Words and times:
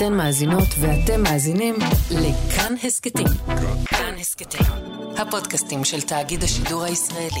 אתן 0.00 0.14
מאזינות 0.14 0.68
ואתם 0.80 1.22
מאזינים 1.22 1.74
לכאן 2.10 2.74
הסכתים. 2.84 3.26
כאן 3.86 4.14
הסכתים, 4.20 4.66
הפודקאסטים 5.18 5.84
של 5.84 6.00
תאגיד 6.00 6.42
השידור 6.42 6.82
הישראלי. 6.82 7.40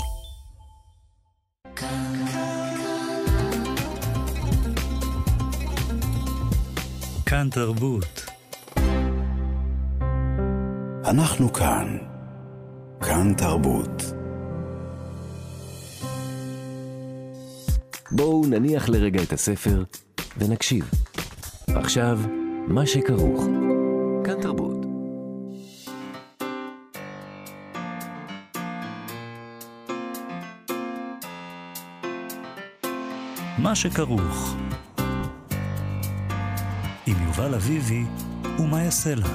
כאן 7.26 7.48
תרבות. 7.50 8.26
אנחנו 11.04 11.52
כאן. 11.52 11.98
כאן 13.00 13.34
תרבות. 13.34 14.02
בואו 18.10 18.46
נניח 18.46 18.88
לרגע 18.88 19.22
את 19.22 19.32
הספר 19.32 19.84
ונקשיב. 20.38 20.90
עכשיו, 21.66 22.20
מה 22.68 22.86
שכרוך. 22.86 23.44
כאן 24.24 24.42
תרבות. 24.42 24.76
מה 33.58 33.74
שכרוך. 33.74 34.56
עם 37.06 37.16
יובל 37.26 37.54
אביבי 37.54 38.04
ומה 38.58 38.82
יעשה 38.82 39.14
לה. 39.14 39.26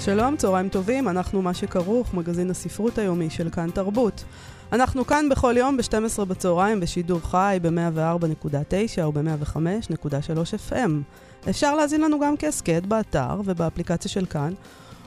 שלום, 0.00 0.36
צהריים 0.36 0.68
טובים, 0.68 1.08
אנחנו 1.08 1.42
מה 1.42 1.54
שכרוך, 1.54 2.14
מגזין 2.14 2.50
הספרות 2.50 2.98
היומי 2.98 3.30
של 3.30 3.50
כאן 3.50 3.70
תרבות. 3.70 4.24
אנחנו 4.72 5.06
כאן 5.06 5.28
בכל 5.28 5.54
יום 5.56 5.76
ב-12 5.76 6.24
בצהריים 6.24 6.80
בשידור 6.80 7.20
חי 7.20 7.58
ב-104.9 7.62 9.02
או 9.02 9.12
ב-105.3 9.12 10.70
FM. 10.70 10.90
אפשר 11.50 11.74
להזין 11.74 12.00
לנו 12.00 12.20
גם 12.20 12.36
כהסכת 12.36 12.82
באתר 12.86 13.40
ובאפליקציה 13.44 14.10
של 14.10 14.26
כאן. 14.26 14.52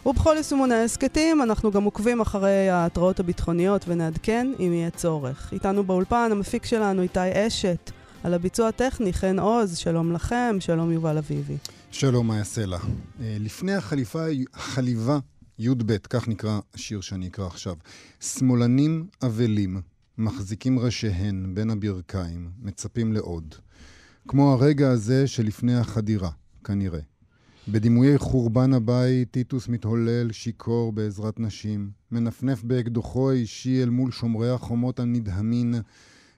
ובכל 0.05 0.33
יישומוני 0.37 0.75
ההסכתים 0.75 1.41
אנחנו 1.41 1.71
גם 1.71 1.83
עוקבים 1.83 2.21
אחרי 2.21 2.69
ההתראות 2.69 3.19
הביטחוניות 3.19 3.85
ונעדכן 3.87 4.47
אם 4.59 4.73
יהיה 4.73 4.89
צורך. 4.89 5.49
איתנו 5.53 5.83
באולפן 5.83 6.29
המפיק 6.31 6.65
שלנו 6.65 7.01
איתי 7.01 7.47
אשת, 7.47 7.91
על 8.23 8.33
הביצוע 8.33 8.67
הטכני 8.67 9.13
חן 9.13 9.39
עוז, 9.39 9.77
שלום 9.77 10.13
לכם, 10.13 10.55
שלום 10.59 10.91
יובל 10.91 11.17
אביבי. 11.17 11.57
שלום, 11.91 12.27
מאיה 12.27 12.43
סלע. 12.43 12.77
אה, 12.77 13.37
לפני 13.39 13.73
החליפה, 13.73 14.25
חליבה 14.55 15.19
י"ב, 15.59 15.97
כך 15.97 16.27
נקרא 16.27 16.59
השיר 16.73 17.01
שאני 17.01 17.27
אקרא 17.27 17.47
עכשיו. 17.47 17.75
שמאלנים 18.19 19.07
אבלים, 19.25 19.81
מחזיקים 20.17 20.79
ראשיהן 20.79 21.55
בין 21.55 21.69
הברכיים, 21.69 22.51
מצפים 22.61 23.13
לעוד. 23.13 23.55
כמו 24.27 24.53
הרגע 24.53 24.91
הזה 24.91 25.27
שלפני 25.27 25.75
החדירה, 25.75 26.29
כנראה. 26.63 26.99
בדימויי 27.67 28.17
חורבן 28.17 28.73
הבית, 28.73 29.31
טיטוס 29.31 29.67
מתהולל 29.67 30.31
שיכור 30.31 30.91
בעזרת 30.91 31.39
נשים, 31.39 31.91
מנפנף 32.11 32.63
באקדוחו 32.63 33.31
האישי 33.31 33.83
אל 33.83 33.89
מול 33.89 34.11
שומרי 34.11 34.49
החומות 34.49 34.99
הנדהמין, 34.99 35.75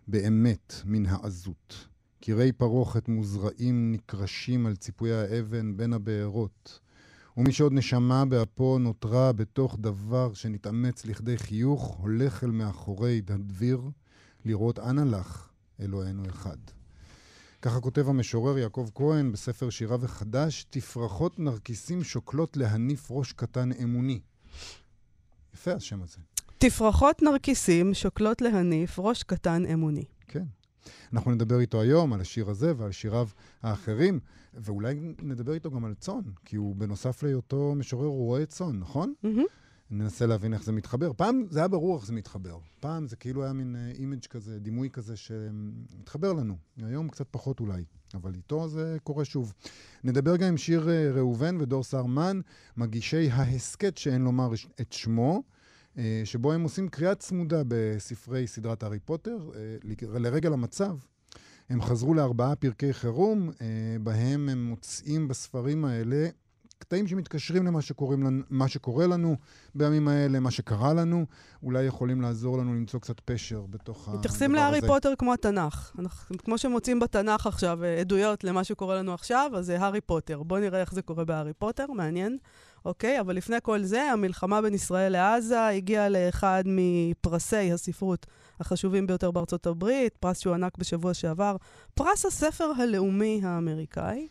באמת 0.08 0.74
מן 0.86 1.06
העזות. 1.06 1.88
קירי 2.20 2.52
פרוכת 2.52 3.08
מוזרעים 3.08 3.92
נקרשים 3.92 4.66
על 4.66 4.76
ציפויי 4.76 5.14
האבן 5.14 5.78
בין 5.78 5.94
הבארות. 5.94 6.80
ומי 7.38 7.52
שעוד 7.52 7.74
נשמה 7.74 8.26
באפו 8.26 8.80
נותרה 8.80 9.32
בתוך 9.32 9.78
דבר 9.80 10.34
שנתאמץ 10.34 11.06
לכדי 11.06 11.38
חיוך, 11.38 11.98
הולך 12.00 12.44
אל 12.44 12.52
מאחורי 12.52 13.22
דדביר, 13.22 13.82
לראות 14.46 14.80
אנה 14.80 15.06
לך, 15.06 15.50
אלוהינו 15.80 16.24
אחד. 16.30 16.58
ככה 17.62 17.80
כותב 17.80 18.10
המשורר 18.10 18.58
יעקב 18.58 18.90
כהן 18.96 19.32
בספר 19.32 19.70
שיריו 19.70 20.06
החדש, 20.06 20.66
תפרחות 20.70 21.40
נרקיסים 21.40 22.04
שוקלות 22.04 22.58
להניף 22.58 23.12
ראש 23.12 23.34
קטן 23.34 23.70
אמוני. 23.84 24.20
יפה 25.54 25.74
השם 25.74 26.04
הזה. 26.04 26.18
תפרחות 26.58 27.22
נרקיסים 27.22 27.94
שוקלות 27.94 28.42
להניף 28.42 29.00
ראש 29.00 29.24
קטן 29.24 29.66
אמוני. 29.66 30.06
אנחנו 31.14 31.32
נדבר 31.32 31.60
איתו 31.60 31.82
היום 31.82 32.14
על 32.14 32.22
השיר 32.22 32.50
הזה 32.50 32.74
ועל 32.78 32.92
שיריו 32.92 33.28
האחרים, 33.62 34.20
ואולי 34.54 35.14
נדבר 35.22 35.54
איתו 35.54 35.72
גם 35.72 35.86
על 35.86 35.94
צאן, 35.94 36.22
כי 36.46 36.56
הוא 36.56 36.76
בנוסף 36.76 37.24
להיותו 37.24 37.74
משורר, 37.76 38.06
הוא 38.06 38.26
רועה 38.26 38.46
צאן, 38.46 38.80
נכון? 38.80 39.14
Mm-hmm. 39.26 39.64
ננסה 39.92 40.26
להבין 40.26 40.54
איך 40.54 40.64
זה 40.64 40.72
מתחבר. 40.72 41.14
פעם 41.14 41.44
זה 41.50 41.60
היה 41.60 41.68
ברור 41.68 41.98
איך 41.98 42.06
זה 42.06 42.14
מתחבר. 42.14 42.58
פעם 42.80 43.08
זה 43.08 43.16
כאילו 43.16 43.44
היה 43.44 43.54
מין 43.54 43.76
image 43.96 44.24
uh, 44.24 44.28
כזה, 44.28 44.60
דימוי 44.60 44.90
כזה 44.90 45.16
שמתחבר 45.16 46.34
לנו. 46.34 46.58
היום 46.78 47.10
קצת 47.10 47.28
פחות 47.32 47.60
אולי, 47.60 47.84
אבל 48.14 48.36
איתו 48.36 48.68
זה 48.68 48.98
קורה 49.04 49.26
שוב. 49.26 49.54
נדבר 50.04 50.36
גם 50.36 50.48
עם 50.48 50.58
שיר 50.58 50.84
uh, 50.84 51.18
ראובן 51.18 51.62
ודור 51.62 51.84
סהרמן, 51.84 52.42
מגישי 52.78 53.30
ההסכת 53.30 53.98
שאין 53.98 54.22
לומר 54.22 54.52
את 54.82 54.94
שמו. 54.94 55.44
Uh, 55.96 56.00
שבו 56.26 56.52
הם 56.52 56.64
עושים 56.64 56.90
קריאה 56.90 57.16
צמודה 57.16 57.62
בספרי 57.68 58.48
סדרת 58.48 58.84
הארי 58.84 59.00
פוטר, 59.00 59.38
uh, 59.52 60.06
לרגל 60.14 60.54
המצב. 60.54 60.98
הם 61.70 61.82
חזרו 61.82 62.14
לארבעה 62.14 62.56
פרקי 62.56 62.94
חירום, 62.94 63.50
uh, 63.50 63.62
בהם 64.04 64.50
הם 64.50 64.66
מוצאים 64.70 65.28
בספרים 65.28 65.86
האלה 65.86 66.28
קטעים 66.84 67.08
שמתקשרים 67.08 67.66
למה 67.66 67.80
לנו, 68.50 68.68
שקורה 68.68 69.08
לנו 69.08 69.36
בימים 69.76 70.08
האלה, 70.08 70.40
מה 70.40 70.52
שקרה 70.52 70.94
לנו, 70.94 71.26
אולי 71.64 71.84
יכולים 71.84 72.22
לעזור 72.22 72.58
לנו 72.58 72.74
למצוא 72.74 73.00
קצת 73.00 73.20
פשר 73.20 73.62
בתוך 73.70 73.98
הדבר 73.98 74.12
הזה. 74.12 74.20
מתייחסים 74.20 74.56
להארי 74.56 74.82
פוטר 74.82 75.14
כמו 75.18 75.34
התנ"ך. 75.34 75.92
אנחנו, 76.00 76.38
כמו 76.38 76.58
שמוצאים 76.58 77.00
בתנ"ך 77.00 77.48
עכשיו 77.48 77.84
אה, 77.84 78.00
עדויות 78.00 78.44
למה 78.44 78.64
שקורה 78.64 78.96
לנו 78.96 79.14
עכשיו, 79.14 79.52
אז 79.56 79.66
זה 79.66 79.80
הארי 79.80 80.02
פוטר. 80.02 80.44
בואו 80.44 80.60
נראה 80.60 80.82
איך 80.82 80.94
זה 80.94 81.02
קורה 81.02 81.26
בהארי 81.26 81.54
פוטר, 81.54 81.86
מעניין. 81.92 82.38
אוקיי, 82.86 83.20
אבל 83.20 83.36
לפני 83.36 83.58
כל 83.64 83.84
זה, 83.84 84.04
המלחמה 84.04 84.62
בין 84.62 84.74
ישראל 84.74 85.12
לעזה 85.12 85.68
הגיעה 85.68 86.10
לאחד 86.10 86.64
מפרסי 86.66 87.72
הספרות 87.72 88.26
החשובים 88.60 89.08
ביותר 89.08 89.32
בארצות 89.32 89.68
הברית, 89.68 90.18
פרס 90.18 90.40
שהוענק 90.40 90.78
בשבוע 90.78 91.14
שעבר, 91.14 91.56
פרס 91.94 92.26
הספר 92.26 92.72
הלאומי 92.78 93.42
האמריקאי. 93.44 94.28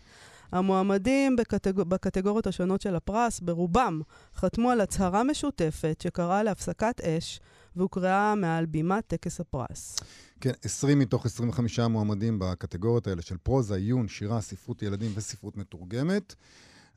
המועמדים 0.53 1.37
בקטג... 1.37 1.77
בקטגוריות 1.77 2.47
השונות 2.47 2.81
של 2.81 2.97
הפרס, 2.97 3.41
ברובם, 3.41 4.01
חתמו 4.37 4.71
על 4.71 4.81
הצהרה 4.81 5.25
משותפת 5.25 6.01
שקראה 6.03 6.43
להפסקת 6.43 7.01
אש 7.01 7.41
והוקראה 7.77 8.35
מעל 8.35 8.67
בימת 8.67 9.07
טקס 9.07 9.41
הפרס. 9.41 9.97
כן, 10.41 10.53
20 10.63 10.99
מתוך 10.99 11.27
25 11.27 11.79
מועמדים 11.79 12.39
בקטגוריות 12.39 13.07
האלה 13.07 13.23
של 13.23 13.37
פרוזה, 13.37 13.75
עיון, 13.75 14.09
שירה, 14.09 14.41
ספרות 14.41 14.83
ילדים 14.83 15.11
וספרות 15.15 15.57
מתורגמת. 15.57 16.35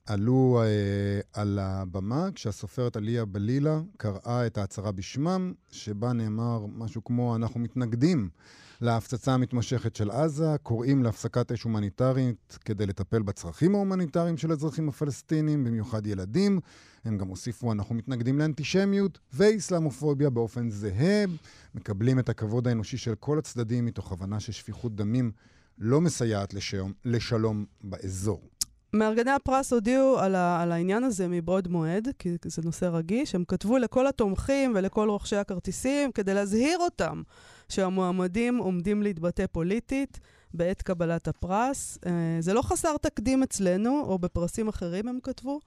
עלו 0.05 0.61
אה, 0.63 1.41
על 1.41 1.59
הבמה 1.59 2.29
כשהסופרת 2.35 2.95
עליה 2.95 3.25
בלילה 3.25 3.81
קראה 3.97 4.47
את 4.47 4.57
ההצהרה 4.57 4.91
בשמם, 4.91 5.53
שבה 5.71 6.13
נאמר 6.13 6.65
משהו 6.75 7.03
כמו, 7.03 7.35
אנחנו 7.35 7.59
מתנגדים 7.59 8.29
להפצצה 8.81 9.33
המתמשכת 9.33 9.95
של 9.95 10.11
עזה, 10.11 10.55
קוראים 10.63 11.03
להפסקת 11.03 11.51
אש 11.51 11.63
הומניטרית 11.63 12.57
כדי 12.65 12.85
לטפל 12.85 13.21
בצרכים 13.21 13.75
ההומניטריים 13.75 14.37
של 14.37 14.51
האזרחים 14.51 14.89
הפלסטינים, 14.89 15.63
במיוחד 15.63 16.07
ילדים. 16.07 16.59
הם 17.05 17.17
גם 17.17 17.27
הוסיפו, 17.27 17.71
אנחנו 17.71 17.95
מתנגדים 17.95 18.39
לאנטישמיות 18.39 19.19
ואיסלאמופוביה 19.33 20.29
באופן 20.29 20.69
זהה, 20.69 21.25
מקבלים 21.75 22.19
את 22.19 22.29
הכבוד 22.29 22.67
האנושי 22.67 22.97
של 22.97 23.15
כל 23.15 23.39
הצדדים 23.39 23.85
מתוך 23.85 24.11
הבנה 24.11 24.39
ששפיכות 24.39 24.95
דמים 24.95 25.31
לא 25.77 26.01
מסייעת 26.01 26.53
לשלום, 26.53 26.93
לשלום 27.05 27.65
באזור. 27.83 28.41
מארגני 28.95 29.31
הפרס 29.31 29.73
הודיעו 29.73 30.19
על, 30.19 30.35
ה- 30.35 30.61
על 30.61 30.71
העניין 30.71 31.03
הזה 31.03 31.27
מבעוד 31.27 31.67
מועד, 31.67 32.07
כי 32.19 32.37
זה 32.45 32.61
נושא 32.65 32.85
רגיש. 32.85 33.35
הם 33.35 33.43
כתבו 33.47 33.77
לכל 33.77 34.07
התומכים 34.07 34.73
ולכל 34.75 35.09
רוכשי 35.09 35.35
הכרטיסים 35.35 36.11
כדי 36.11 36.33
להזהיר 36.33 36.77
אותם 36.79 37.21
שהמועמדים 37.69 38.57
עומדים 38.57 39.03
להתבטא 39.03 39.45
פוליטית 39.51 40.19
בעת 40.53 40.81
קבלת 40.81 41.27
הפרס. 41.27 41.97
Uh, 42.05 42.09
זה 42.39 42.53
לא 42.53 42.61
חסר 42.61 42.97
תקדים 43.01 43.43
אצלנו, 43.43 44.03
או 44.05 44.19
בפרסים 44.19 44.67
אחרים 44.67 45.07
הם 45.07 45.19
כתבו, 45.23 45.59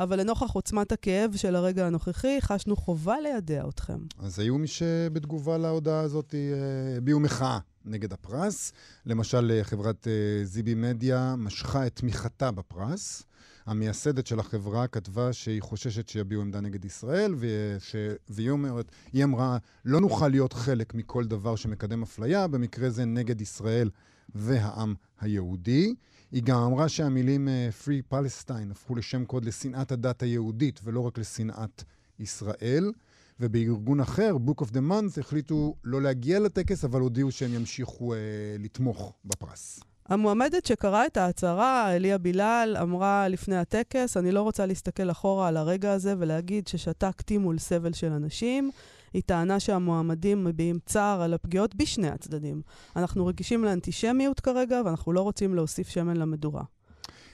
אבל 0.00 0.20
לנוכח 0.20 0.50
עוצמת 0.50 0.92
הכאב 0.92 1.36
של 1.36 1.56
הרגע 1.56 1.86
הנוכחי, 1.86 2.40
חשנו 2.40 2.76
חובה 2.76 3.20
לידע 3.20 3.64
אתכם. 3.68 3.98
אז 4.18 4.38
היו 4.38 4.58
מי 4.58 4.66
שבתגובה 4.66 5.58
להודעה 5.58 6.00
הזאת 6.00 6.34
אה, 6.34 6.96
הביעו 6.96 7.20
מחאה 7.20 7.58
נגד 7.84 8.12
הפרס. 8.12 8.72
למשל, 9.06 9.52
אה, 9.54 9.64
חברת 9.64 10.06
זיבי 10.44 10.74
מדיה 10.74 11.34
משכה 11.38 11.86
את 11.86 11.96
תמיכתה 11.96 12.50
בפרס. 12.50 13.22
המייסדת 13.66 14.26
של 14.26 14.40
החברה 14.40 14.86
כתבה 14.86 15.32
שהיא 15.32 15.62
חוששת 15.62 16.08
שיביעו 16.08 16.42
עמדה 16.42 16.60
נגד 16.60 16.84
ישראל, 16.84 17.34
וש... 17.38 17.96
והיא 18.28 18.50
אומרת, 18.50 18.90
היא 19.12 19.24
אמרה, 19.24 19.58
לא 19.84 20.00
נוכל 20.00 20.28
להיות 20.28 20.52
חלק 20.52 20.94
מכל 20.94 21.24
דבר 21.24 21.56
שמקדם 21.56 22.02
אפליה, 22.02 22.46
במקרה 22.46 22.90
זה 22.90 23.04
נגד 23.04 23.40
ישראל 23.40 23.90
והעם 24.34 24.94
היהודי. 25.20 25.94
היא 26.32 26.42
גם 26.42 26.60
אמרה 26.60 26.88
שהמילים 26.88 27.48
uh, 27.48 27.86
Free 27.86 28.14
Palestine 28.14 28.70
הפכו 28.70 28.94
לשם 28.94 29.24
קוד 29.24 29.44
לשנאת 29.44 29.92
הדת 29.92 30.22
היהודית 30.22 30.80
ולא 30.84 31.00
רק 31.00 31.18
לשנאת 31.18 31.82
ישראל. 32.18 32.92
ובארגון 33.40 34.00
אחר, 34.00 34.36
Book 34.46 34.62
of 34.64 34.68
the 34.68 34.90
Month, 34.90 35.20
החליטו 35.20 35.74
לא 35.84 36.02
להגיע 36.02 36.40
לטקס, 36.40 36.84
אבל 36.84 37.00
הודיעו 37.00 37.30
שהם 37.30 37.54
ימשיכו 37.54 38.14
אה, 38.14 38.18
לתמוך 38.58 39.12
בפרס. 39.24 39.80
המועמדת 40.08 40.66
שקראה 40.66 41.06
את 41.06 41.16
ההצהרה, 41.16 41.96
אליה 41.96 42.18
בילאל, 42.18 42.76
אמרה 42.82 43.28
לפני 43.28 43.56
הטקס, 43.56 44.16
אני 44.16 44.32
לא 44.32 44.42
רוצה 44.42 44.66
להסתכל 44.66 45.10
אחורה 45.10 45.48
על 45.48 45.56
הרגע 45.56 45.92
הזה 45.92 46.14
ולהגיד 46.18 46.66
ששתקתי 46.66 47.38
מול 47.38 47.58
סבל 47.58 47.92
של 47.92 48.12
אנשים. 48.12 48.70
היא 49.12 49.22
טענה 49.26 49.60
שהמועמדים 49.60 50.44
מביעים 50.44 50.78
צער 50.86 51.22
על 51.22 51.34
הפגיעות 51.34 51.74
בשני 51.74 52.08
הצדדים. 52.08 52.62
אנחנו 52.96 53.26
רגישים 53.26 53.64
לאנטישמיות 53.64 54.40
כרגע, 54.40 54.82
ואנחנו 54.84 55.12
לא 55.12 55.20
רוצים 55.20 55.54
להוסיף 55.54 55.88
שמן 55.88 56.16
למדורה. 56.16 56.62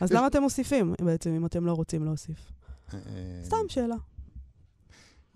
אז 0.00 0.10
יש- 0.10 0.16
למה 0.16 0.26
אתם 0.26 0.42
מוסיפים 0.42 0.94
בעצם, 1.00 1.30
אם 1.30 1.46
אתם 1.46 1.66
לא 1.66 1.72
רוצים 1.72 2.04
להוסיף? 2.04 2.52
אה, 2.94 2.98
סתם 3.44 3.56
שאלה. 3.68 3.96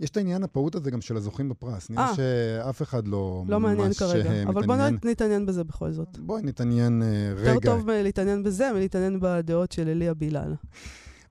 יש 0.00 0.10
את 0.10 0.16
העניין 0.16 0.42
הפעוט 0.42 0.74
הזה 0.74 0.90
גם 0.90 1.00
של 1.00 1.16
הזוכים 1.16 1.48
בפרס. 1.48 1.90
נראה 1.90 2.08
אה. 2.10 2.14
שאף 2.14 2.82
אחד 2.82 3.08
לא 3.08 3.44
לא 3.48 3.60
מעניין 3.60 3.86
ממש 3.86 3.98
כרגע. 3.98 4.32
אה, 4.32 4.42
אבל 4.42 4.62
מתעניין. 4.62 4.98
נתעניין 5.04 5.46
בזה 5.46 5.64
בכל 5.64 5.92
זאת. 5.92 6.18
בואי 6.18 6.42
נתעניין 6.42 7.02
אה, 7.02 7.08
יותר 7.38 7.50
רגע. 7.50 7.60
טוב 7.60 7.86
מלהתעניין 7.86 8.42
בזה, 8.42 8.70
מלהתעניין 8.74 9.18
בדעות 9.20 9.72
של 9.72 9.88
אליה 9.88 10.14
בילאל. 10.14 10.54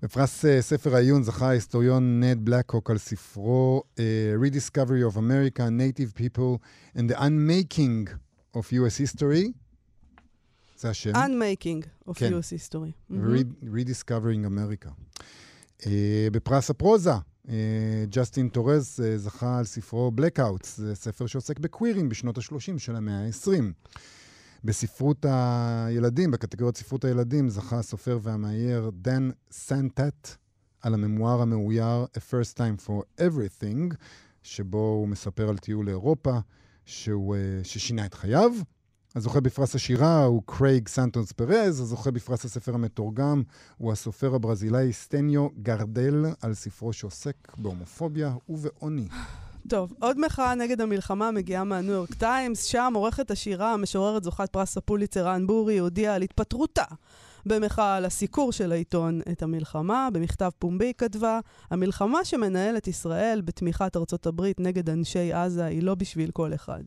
בפרס 0.04 0.45
אה, 0.45 0.62
ספר 0.62 0.95
העיון 0.95 1.24
זכה 1.24 1.48
ההיסטוריון 1.50 2.24
נד 2.24 2.45
בלקהוק 2.45 2.89
על 2.92 2.98
ספרו 2.98 3.83
אה, 4.00 4.33
Rediscovery 4.42 5.13
of 5.13 5.18
America, 5.18 5.60
Native 5.60 6.19
People 6.19 6.57
and 6.98 7.12
the 7.12 7.18
Unmaking 7.18 8.10
of 8.57 8.62
U.S. 8.74 9.18
History. 9.18 9.51
זה 10.77 10.89
השם. 10.89 11.12
Unmaking 11.15 12.10
of 12.10 12.13
כן. 12.15 12.33
US 12.33 12.71
History. 12.71 13.12
Red- 13.12 13.65
Rediscovering 13.65 14.45
America. 14.48 14.89
אה, 15.86 16.27
בפרס 16.31 16.69
הפרוזה, 16.69 17.12
אה, 17.12 17.18
ג'סטין 18.09 18.49
טורס 18.50 19.00
אה, 19.03 19.17
זכה 19.17 19.57
על 19.57 19.65
ספרו 19.65 20.11
Blackouts, 20.17 20.67
זה 20.75 20.95
ספר 20.95 21.25
שעוסק 21.25 21.59
בקווירים 21.59 22.09
בשנות 22.09 22.37
ה-30 22.37 22.77
של 22.79 22.95
המאה 22.95 23.25
ה-20. 23.25 23.63
בספרות 24.63 25.25
הילדים, 25.29 26.31
בקטגוריית 26.31 26.77
ספרות 26.77 27.05
הילדים, 27.05 27.49
זכה 27.49 27.79
הסופר 27.79 28.19
והמאייר 28.21 28.91
דן 28.93 29.29
סנטט 29.51 30.29
על 30.81 30.93
הממואר 30.93 31.41
המאויר 31.41 32.05
A 32.05 32.17
First 32.17 32.57
Time 32.57 32.87
for 32.87 33.21
Everything, 33.21 33.95
שבו 34.43 34.77
הוא 34.77 35.07
מספר 35.07 35.49
על 35.49 35.57
טיול 35.57 35.85
לאירופה, 35.85 36.37
שהוא, 36.85 37.35
אה, 37.35 37.39
ששינה 37.63 38.05
את 38.05 38.13
חייו. 38.13 38.51
הזוכה 39.15 39.39
בפרס 39.39 39.75
השירה 39.75 40.24
הוא 40.24 40.42
קרייג 40.45 40.88
סנטוס 40.88 41.31
פרז, 41.31 41.80
הזוכה 41.80 42.12
בפרס 42.12 42.45
הספר 42.45 42.74
המתורגם 42.74 43.44
הוא 43.77 43.92
הסופר 43.92 44.36
הברזילאי 44.36 44.94
סטניו 44.94 45.48
גרדל, 45.62 46.25
על 46.42 46.54
ספרו 46.54 46.94
שעוסק 46.94 47.36
בהומופוביה 47.57 48.33
ובעוני. 48.50 49.07
טוב, 49.69 49.94
עוד 50.00 50.19
מחאה 50.19 50.56
נגד 50.56 50.81
המלחמה 50.81 51.31
מגיעה 51.31 51.63
מהניו 51.63 51.94
יורק 51.94 52.13
טיימס, 52.13 52.63
שם 52.63 52.94
עורכת 52.95 53.31
השירה, 53.31 53.74
המשוררת 53.74 54.24
זוכת 54.24 54.50
פרס 54.50 54.77
הפוליצר 54.77 55.36
אן 55.36 55.48
בויר, 55.47 55.77
הודיעה 55.77 56.15
על 56.15 56.21
התפטרותה 56.21 56.86
במחאה 57.45 57.95
על 57.95 58.06
הסיקור 58.06 58.51
של 58.51 58.71
העיתון 58.71 59.21
את 59.31 59.44
המלחמה. 59.44 60.10
במכתב 60.13 60.50
פומבי 60.60 60.94
כתבה, 60.98 61.39
המלחמה 61.69 62.25
שמנהלת 62.25 62.88
ישראל 62.88 63.42
בתמיכת 63.45 63.95
ארצות 63.95 64.27
הברית 64.27 64.60
נגד 64.60 64.89
אנשי 64.89 65.33
עזה 65.33 65.65
היא 65.65 65.83
לא 65.83 65.95
בשביל 65.95 66.31
כל 66.31 66.54
אחד. 66.54 66.83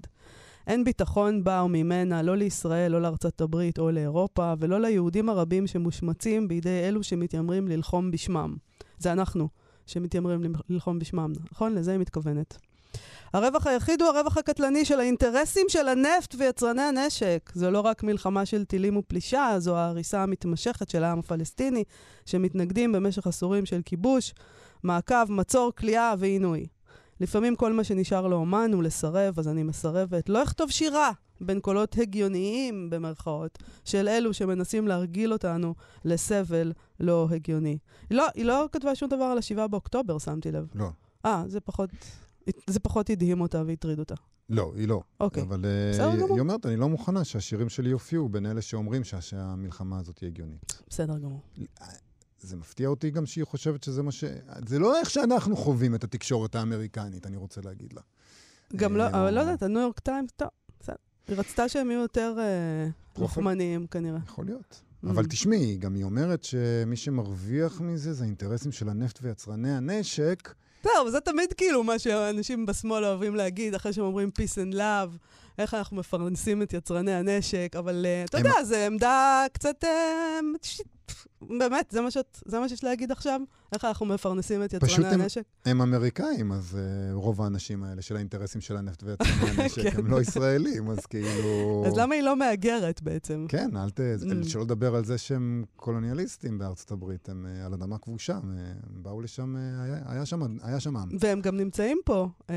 אין 0.67 0.85
ביטחון 0.85 1.45
בה 1.45 1.61
או 1.61 1.69
ממנה, 1.69 2.23
לא 2.23 2.37
לישראל, 2.37 2.93
לא 2.93 3.03
לארצות 3.03 3.41
הברית 3.41 3.79
או 3.79 3.91
לאירופה, 3.91 4.53
ולא 4.59 4.81
ליהודים 4.81 5.29
הרבים 5.29 5.67
שמושמצים 5.67 6.49
בידי 6.49 6.89
אלו 6.89 7.03
שמתיימרים 7.03 7.69
ללחום 7.69 8.11
בשמם. 8.11 8.57
זה 8.99 9.13
אנחנו. 9.13 9.49
שמתיימרים 9.87 10.41
ללחום 10.69 10.99
בשמם, 10.99 11.33
נכון? 11.53 11.75
לזה 11.75 11.91
היא 11.91 12.01
מתכוונת. 12.01 12.59
הרווח 13.33 13.67
היחיד 13.67 14.03
הוא 14.03 14.11
הרווח 14.11 14.37
הקטלני 14.37 14.85
של 14.85 15.01
האינטרסים 15.01 15.67
של 15.69 15.89
הנפט 15.89 16.35
ויצרני 16.39 16.83
הנשק. 16.83 17.51
זו 17.55 17.71
לא 17.71 17.81
רק 17.81 18.03
מלחמה 18.03 18.47
של 18.47 18.65
טילים 18.65 18.97
ופלישה, 18.97 19.55
זו 19.59 19.77
ההריסה 19.77 20.23
המתמשכת 20.23 20.89
של 20.91 21.05
העם 21.05 21.19
הפלסטיני, 21.19 21.85
שמתנגדים 22.27 22.93
במשך 22.93 23.27
עשורים 23.27 23.67
של 23.67 23.81
כיבוש, 23.85 24.35
מעקב, 24.83 25.25
מצור, 25.29 25.73
כליאה 25.79 26.15
ועינוי. 26.19 26.67
לפעמים 27.21 27.57
כל 27.57 27.73
מה 27.73 27.85
שנשאר 27.85 28.27
לאומן 28.27 28.71
הוא 28.75 28.83
לסרב, 28.83 29.39
אז 29.39 29.49
אני 29.49 29.63
מסרבת. 29.63 30.29
לא 30.29 30.43
אכתוב 30.43 30.71
שירה 30.71 31.11
בין 31.41 31.61
קולות 31.61 31.99
הגיוניים, 31.99 32.91
במרכאות, 32.91 33.59
של 33.85 34.09
אלו 34.09 34.35
שמנסים 34.35 34.89
להרגיל 34.89 35.33
אותנו 35.33 35.75
לסבל 36.05 36.73
לא 37.01 37.29
הגיוני. 37.31 37.79
לא, 38.11 38.25
היא 38.35 38.45
לא 38.45 38.69
כתבה 38.73 38.95
שום 38.95 39.09
דבר 39.09 39.25
על 39.25 39.39
ה-7 39.39 39.67
באוקטובר, 39.69 40.19
שמתי 40.19 40.53
לב. 40.53 40.67
לא, 40.75 40.89
אה, 41.25 41.45
זה 41.47 41.61
פחות, 41.61 41.91
זה 42.67 42.81
פחות 42.81 43.11
הדהים 43.11 43.41
אותה 43.41 43.63
והטריד 43.67 43.99
אותה. 43.99 44.15
לא, 44.51 44.73
היא 44.77 44.89
לא. 44.89 45.01
אוקיי. 45.21 45.43
אבל 45.43 45.61
בסדר 45.93 46.09
היא- 46.11 46.17
גמור. 46.21 46.33
היא 46.33 46.41
אומרת, 46.41 46.67
אני 46.67 46.77
לא 46.77 46.89
מוכנה 46.89 47.25
שהשירים 47.25 47.69
שלי 47.69 47.91
יופיעו 47.91 48.29
בין 48.29 48.47
אלה 48.47 48.63
שאומרים 48.63 49.05
שה- 49.05 49.21
שהמלחמה 49.21 49.99
הזאת 49.99 50.19
היא 50.19 50.29
הגיונית. 50.29 50.83
בסדר 50.89 51.19
גמור. 51.19 51.41
זה 52.47 52.57
מפתיע 52.57 52.89
אותי 52.89 53.11
גם 53.11 53.27
שהיא 53.27 53.45
חושבת 53.45 53.83
שזה 53.83 54.03
מה 54.03 54.13
ש... 54.13 54.25
זה 54.67 54.79
לא 54.79 54.99
איך 54.99 55.11
שאנחנו 55.11 55.57
חווים 55.57 55.95
את 55.95 56.05
התקשורת 56.05 56.55
האמריקנית, 56.55 57.27
אני 57.27 57.37
רוצה 57.37 57.61
להגיד 57.65 57.93
לה. 57.93 58.01
גם 58.77 58.93
אה, 58.93 58.99
לא, 58.99 59.07
אבל 59.09 59.35
לא 59.35 59.41
או- 59.41 59.45
יודעת, 59.47 59.63
הניו 59.63 59.81
יורק 59.83 59.99
טיימס, 60.01 60.31
טוב, 60.37 60.49
בסדר. 60.81 60.97
היא 61.29 61.37
רצתה 61.37 61.69
שהם 61.69 61.91
יהיו 61.91 62.01
יותר 62.01 62.35
אה, 62.39 62.45
פרופ- 63.15 63.21
לוחמניים 63.21 63.87
כנראה. 63.87 64.19
יכול 64.27 64.45
להיות. 64.47 64.83
Mm. 65.05 65.11
אבל 65.11 65.27
תשמעי, 65.27 65.77
גם 65.77 65.95
היא 65.95 66.05
אומרת 66.05 66.45
שמי 66.45 66.97
שמרוויח 66.97 67.81
מזה 67.81 68.13
זה 68.13 68.25
האינטרסים 68.25 68.73
של 68.73 68.89
הנפט 68.89 69.19
ויצרני 69.23 69.77
הנשק. 69.77 70.55
אבל 71.03 71.11
זה 71.11 71.21
תמיד 71.21 71.53
כאילו 71.53 71.85
מה 71.85 71.99
שאנשים 71.99 72.67
בשמאל 72.67 73.05
אוהבים 73.05 73.35
להגיד, 73.35 73.75
אחרי 73.75 73.93
שהם 73.93 74.05
אומרים 74.05 74.31
peace 74.39 74.73
and 74.73 74.75
love, 74.75 75.17
איך 75.59 75.75
אנחנו 75.75 75.97
מפרנסים 75.97 76.63
את 76.63 76.73
יצרני 76.73 77.13
הנשק, 77.15 77.73
אבל 77.79 78.07
אה, 78.07 78.25
אתה 78.25 78.39
יודע, 78.39 78.65
זו 78.65 78.77
עמדה 78.77 79.45
קצת... 79.53 79.85
באמת, 81.59 81.87
זה 81.91 82.01
מה 82.01 82.11
שאת- 82.11 82.43
זה 82.47 82.59
מה 82.61 82.69
שיש 82.69 82.85
להגיד 82.85 83.13
עכשיו? 83.13 83.41
איך 83.73 83.85
אנחנו 83.85 84.07
מפרנסים 84.07 84.65
את 84.65 84.75
פשוט 84.75 84.99
יצרני 84.99 85.15
הם- 85.15 85.21
הנשק? 85.21 85.43
הם 85.65 85.81
אמריקאים, 85.83 86.53
אז 86.53 86.75
uh, 86.79 87.15
רוב 87.15 87.43
האנשים 87.43 87.83
האלה 87.83 88.03
של 88.03 88.17
האינטרסים 88.17 88.61
של 88.61 88.77
הנפט 88.77 89.03
ויצרני 89.05 89.31
הנשק 89.63 89.83
כן. 89.83 89.99
הם 89.99 90.07
לא 90.07 90.21
ישראלים, 90.21 90.91
אז 90.91 91.07
כאילו... 91.07 91.85
אז 91.87 91.97
למה 91.97 92.15
היא 92.15 92.23
לא 92.23 92.37
מהגרת 92.37 93.03
בעצם? 93.03 93.47
כן, 93.49 93.77
אל 93.77 93.91
ת... 93.91 94.01
Mm. 94.01 94.49
שלא 94.49 94.63
לדבר 94.63 94.95
על 94.95 95.05
זה 95.05 95.19
שהם 95.19 95.65
קולוניאליסטים 95.77 96.59
בארצות 96.59 96.91
הברית, 96.91 97.29
הם 97.29 97.47
אה, 97.47 97.67
על 97.67 97.75
אדמה 97.75 97.99
כבושה, 97.99 98.37
הם 98.37 98.53
הם 98.57 99.03
באו 99.03 99.21
לשם, 99.21 99.57
אה, 99.57 99.83
היה- 99.83 100.03
היה 100.07 100.27
שם 100.27 100.43
היה 100.63 100.81
שם 100.81 100.97
עם. 100.97 101.09
והם 101.21 101.41
גם 101.41 101.57
נמצאים 101.57 101.99
פה 102.05 102.29
אה, 102.51 102.55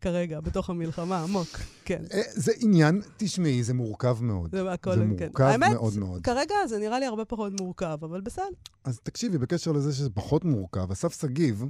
כרגע, 0.00 0.40
בתוך 0.40 0.70
המלחמה, 0.70 1.22
עמוק. 1.22 1.48
כן. 1.84 2.02
זה 2.34 2.52
עניין, 2.60 3.00
תשמעי, 3.16 3.62
זה 3.62 3.74
מורכב 3.74 4.16
מאוד. 4.20 4.50
זה 4.56 4.72
הכל, 4.72 4.90
זה 4.90 4.96
כן. 4.96 5.06
מורכב 5.26 5.44
האמת, 5.44 5.72
מאוד 5.72 5.98
מאוד. 5.98 6.22
כרגע 6.22 6.54
זה 6.68 6.78
נראה 6.78 6.98
לי 7.00 7.06
הרבה 7.06 7.24
פחות 7.24 7.60
מורכב, 7.60 7.98
אבל 8.12 8.20
בסדר. 8.20 8.44
אז 8.84 9.00
תקשיבי, 9.02 9.38
בקשר 9.38 9.72
לזה 9.72 9.92
שזה 9.92 10.10
פחות 10.10 10.44
מורכב, 10.44 10.90
אסף 10.90 11.20
שגיב, 11.20 11.64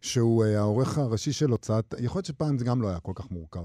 שהוא 0.00 0.44
אה, 0.44 0.58
העורך 0.58 0.98
הראשי 0.98 1.32
של 1.32 1.50
הוצאת, 1.50 1.94
יכול 2.00 2.18
להיות 2.18 2.26
שפעם 2.26 2.58
זה 2.58 2.64
גם 2.64 2.82
לא 2.82 2.88
היה 2.88 3.00
כל 3.00 3.12
כך 3.14 3.30
מורכב, 3.30 3.64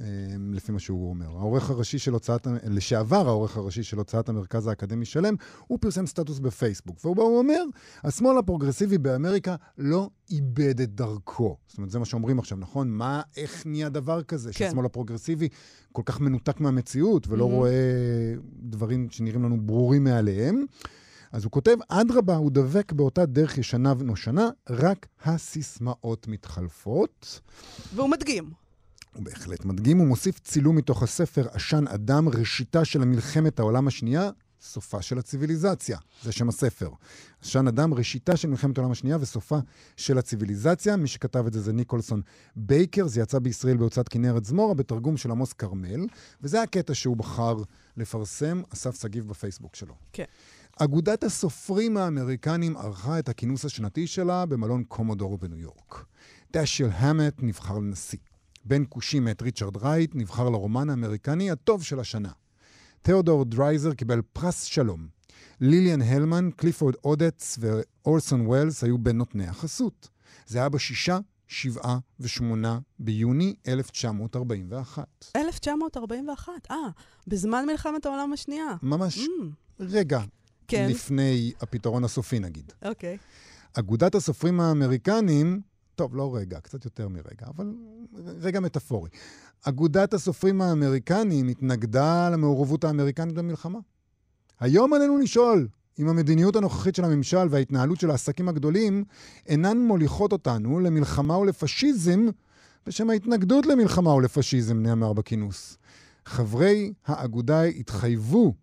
אה, 0.00 0.06
לפי 0.52 0.72
מה 0.72 0.78
שהוא 0.78 1.10
אומר. 1.10 1.26
העורך 1.26 1.70
הראשי 1.70 1.98
של 1.98 2.12
הוצאת, 2.12 2.46
לשעבר 2.64 3.28
העורך 3.28 3.56
הראשי 3.56 3.82
של 3.82 3.98
הוצאת 3.98 4.28
המרכז 4.28 4.66
האקדמי 4.66 5.04
שלם, 5.04 5.34
הוא 5.66 5.78
פרסם 5.80 6.06
סטטוס 6.06 6.38
בפייסבוק, 6.38 7.04
ובו 7.04 7.22
הוא 7.22 7.38
אומר, 7.38 7.62
השמאל 8.04 8.38
הפרוגרסיבי 8.38 8.98
באמריקה 8.98 9.56
לא 9.78 10.10
איבד 10.30 10.80
את 10.80 10.94
דרכו. 10.94 11.56
זאת 11.68 11.78
אומרת, 11.78 11.90
זה 11.90 11.98
מה 11.98 12.04
שאומרים 12.04 12.38
עכשיו, 12.38 12.58
נכון? 12.58 12.90
מה, 12.90 13.22
איך 13.36 13.66
נהיה 13.66 13.88
דבר 13.88 14.22
כזה, 14.22 14.52
כן. 14.52 14.58
שהשמאל 14.58 14.86
הפרוגרסיבי 14.86 15.48
כל 15.92 16.02
כך 16.06 16.20
מנותק 16.20 16.60
מהמציאות, 16.60 17.28
ולא 17.28 17.44
Mhm. 17.44 17.48
רואה 17.48 18.34
דברים 18.62 19.10
שנראים 19.10 19.42
לנו 19.42 19.66
ברורים 19.66 20.04
מאליהם. 20.04 20.64
אז 21.32 21.44
הוא 21.44 21.50
כותב, 21.50 21.76
אדרבה, 21.88 22.36
הוא 22.36 22.50
דבק 22.50 22.92
באותה 22.92 23.26
דרך 23.26 23.58
ישנה 23.58 23.94
ונושנה, 23.98 24.50
רק 24.70 25.06
הסיסמאות 25.24 26.28
מתחלפות. 26.28 27.40
והוא 27.94 28.10
מדגים. 28.10 28.50
הוא 29.14 29.24
בהחלט 29.24 29.64
מדגים, 29.64 29.98
הוא 29.98 30.06
מוסיף 30.06 30.38
צילום 30.38 30.76
מתוך 30.76 31.02
הספר 31.02 31.46
עשן 31.52 31.84
אדם, 31.86 32.28
ראשיתה 32.28 32.84
של 32.84 33.04
מלחמת 33.04 33.58
העולם 33.58 33.88
השנייה, 33.88 34.30
סופה 34.62 35.02
של 35.02 35.18
הציוויליזציה. 35.18 35.98
זה 36.22 36.32
שם 36.32 36.48
הספר. 36.48 36.88
עשן 37.42 37.68
אדם, 37.68 37.94
ראשיתה 37.94 38.36
של 38.36 38.48
מלחמת 38.48 38.78
העולם 38.78 38.92
השנייה 38.92 39.16
וסופה 39.20 39.58
של 39.96 40.18
הציוויליזציה. 40.18 40.96
מי 40.96 41.08
שכתב 41.08 41.46
את 41.46 41.52
זה 41.52 41.60
זה 41.60 41.72
ניקולסון 41.72 42.22
בייקר, 42.56 43.06
זה 43.06 43.20
יצא 43.20 43.38
בישראל 43.38 43.76
בהוצאת 43.76 44.08
כנרת 44.08 44.44
זמורה, 44.44 44.74
בתרגום 44.74 45.16
של 45.16 45.30
עמוס 45.30 45.52
כרמל, 45.52 46.06
וזה 46.42 46.62
הקטע 46.62 46.94
שהוא 46.94 47.16
בחר 47.16 47.56
לפרסם, 47.96 48.62
אסף 48.74 49.00
שגיב 49.02 49.28
בפייסבוק 49.28 49.76
שלו. 49.76 49.94
כן. 50.12 50.24
אגודת 50.78 51.24
הסופרים 51.24 51.96
האמריקנים 51.96 52.76
ערכה 52.76 53.18
את 53.18 53.28
הכינוס 53.28 53.64
השנתי 53.64 54.06
שלה 54.06 54.46
במלון 54.46 54.84
קומודורו 54.84 55.38
בניו 55.38 55.58
יורק. 55.58 56.04
דאשיל 56.52 56.88
המט 56.92 57.34
נבחר 57.38 57.78
לנשיא. 57.78 58.18
בן 58.64 58.82
כושי 58.88 59.20
מאת 59.20 59.42
ריצ'רד 59.42 59.76
רייט 59.76 60.10
נבחר 60.14 60.48
לרומן 60.48 60.90
האמריקני 60.90 61.50
הטוב 61.50 61.82
של 61.82 62.00
השנה. 62.00 62.30
תיאודור 63.02 63.44
דרייזר 63.44 63.94
קיבל 63.94 64.22
פרס 64.32 64.62
שלום. 64.62 65.08
ליליאן 65.60 66.02
הלמן, 66.02 66.50
קליפורד 66.56 66.94
אודץ 67.04 67.58
ואורסון 67.60 68.46
ווילס 68.46 68.84
היו 68.84 68.98
בין 68.98 69.16
נותני 69.16 69.46
החסות. 69.46 70.08
זה 70.46 70.58
היה 70.58 70.68
בשישה 70.68 71.18
7 71.46 71.98
ו-8 72.20 72.42
ביוני 72.98 73.54
1941. 73.68 75.06
1941, 75.36 76.52
אה, 76.70 76.76
בזמן 77.26 77.66
מלחמת 77.66 78.06
העולם 78.06 78.32
השנייה. 78.32 78.76
ממש 78.82 79.18
Mm, 79.18 79.44
רגע 79.80 80.20
כן, 80.76 80.88
לפני 80.90 81.52
הפתרון 81.60 82.04
הסופי, 82.04 82.38
נגיד. 82.38 82.72
אוקיי. 82.84 83.18
אגודת 83.74 84.14
הסופרים 84.14 84.60
האמריקנים, 84.60 85.60
טוב, 85.94 86.16
לא 86.16 86.36
רגע, 86.36 86.60
קצת 86.60 86.84
יותר 86.84 87.08
מרגע, 87.08 87.46
אבל 87.46 87.74
רגע 88.40 88.60
מטאפורי. 88.60 89.10
אגודת 89.62 90.14
הסופרים 90.14 90.60
האמריקנים 90.60 91.48
התנגדה 91.48 92.30
למעורבות 92.30 92.84
האמריקנית 92.84 93.34
במלחמה. 93.34 93.78
היום 94.60 94.92
עלינו 94.92 95.18
לשאול 95.18 95.68
אם 95.98 96.08
המדיניות 96.08 96.56
הנוכחית 96.56 96.94
של 96.94 97.04
הממשל 97.04 97.46
וההתנהלות 97.50 98.00
של 98.00 98.10
העסקים 98.10 98.48
הגדולים 98.48 99.04
אינן 99.46 99.78
מוליכות 99.78 100.32
אותנו 100.32 100.80
למלחמה 100.80 101.38
ולפשיזם 101.38 102.26
בשם 102.86 103.10
ההתנגדות 103.10 103.66
למלחמה 103.66 104.14
ולפשיזם, 104.14 104.82
נאמר 104.82 105.12
בכינוס. 105.12 105.78
חברי 106.26 106.92
האגודה 107.06 107.62
התחייבו 107.62 108.54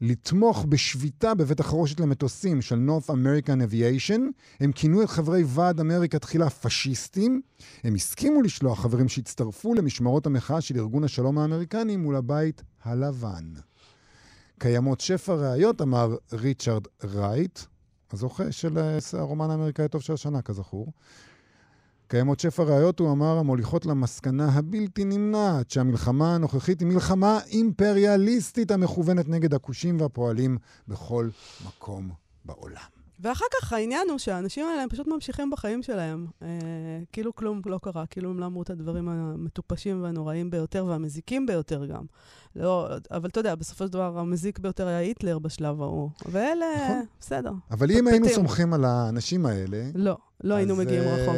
לתמוך 0.00 0.64
בשביתה 0.68 1.34
בבית 1.34 1.60
החרושת 1.60 2.00
למטוסים 2.00 2.62
של 2.62 2.88
North 2.88 3.10
American 3.10 3.70
Aviation. 3.70 4.20
הם 4.60 4.72
כינו 4.72 5.02
את 5.02 5.08
חברי 5.08 5.42
ועד 5.46 5.80
אמריקה 5.80 6.18
תחילה 6.18 6.50
פשיסטים. 6.50 7.40
הם 7.84 7.94
הסכימו 7.94 8.42
לשלוח 8.42 8.80
חברים 8.80 9.08
שהצטרפו 9.08 9.74
למשמרות 9.74 10.26
המחאה 10.26 10.60
של 10.60 10.76
ארגון 10.78 11.04
השלום 11.04 11.38
האמריקני 11.38 11.96
מול 11.96 12.16
הבית 12.16 12.62
הלבן. 12.84 13.52
קיימות 14.58 15.00
שפע 15.00 15.34
ראיות, 15.34 15.82
אמר 15.82 16.16
ריצ'רד 16.32 16.82
רייט, 17.04 17.58
הזוכה 18.12 18.52
של 18.52 18.78
אה, 18.78 18.98
הרומן 19.12 19.50
האמריקאי 19.50 19.84
הטוב 19.84 20.02
של 20.02 20.12
השנה, 20.12 20.42
כזכור. 20.42 20.92
קיימות 22.08 22.40
שפע 22.40 22.62
ראיות, 22.62 23.00
הוא 23.00 23.12
אמר, 23.12 23.38
המוליכות 23.38 23.86
למסקנה 23.86 24.48
הבלתי 24.52 25.04
נמנעת 25.04 25.70
שהמלחמה 25.70 26.34
הנוכחית 26.34 26.80
היא 26.80 26.88
מלחמה 26.88 27.38
אימפריאליסטית 27.46 28.70
המכוונת 28.70 29.28
נגד 29.28 29.54
הכושים 29.54 30.00
והפועלים 30.00 30.58
בכל 30.88 31.28
מקום 31.66 32.10
בעולם. 32.44 32.96
ואחר 33.20 33.44
כך 33.60 33.72
העניין 33.72 34.10
הוא 34.10 34.18
שהאנשים 34.18 34.66
האלה 34.66 34.82
הם 34.82 34.88
פשוט 34.88 35.06
ממשיכים 35.06 35.50
בחיים 35.50 35.82
שלהם. 35.82 36.26
אה, 36.42 36.48
כאילו 37.12 37.34
כלום 37.34 37.60
לא 37.66 37.78
קרה, 37.82 38.06
כאילו 38.06 38.30
הם 38.30 38.40
לא 38.40 38.46
אמרו 38.46 38.62
את 38.62 38.70
הדברים 38.70 39.08
המטופשים 39.08 40.02
והנוראים 40.02 40.50
ביותר 40.50 40.86
והמזיקים 40.86 41.46
ביותר 41.46 41.86
גם. 41.86 42.04
לא, 42.56 42.88
אבל 43.10 43.28
אתה 43.28 43.40
יודע, 43.40 43.54
בסופו 43.54 43.84
של 43.86 43.92
דבר 43.92 44.18
המזיק 44.18 44.58
ביותר 44.58 44.86
היה 44.86 44.98
היטלר 44.98 45.38
בשלב 45.38 45.82
ההוא. 45.82 46.10
ואלה, 46.26 46.66
נכון. 46.84 47.04
בסדר. 47.20 47.52
אבל 47.70 47.90
אם 47.90 48.06
היינו 48.06 48.26
פטפטים. 48.26 48.44
סומכים 48.44 48.72
על 48.72 48.84
האנשים 48.84 49.46
האלה... 49.46 49.90
לא, 49.94 50.16
לא 50.44 50.54
היינו 50.54 50.74
אז, 50.74 50.80
מגיעים 50.80 51.02
אה, 51.02 51.14
רחוק. 51.14 51.34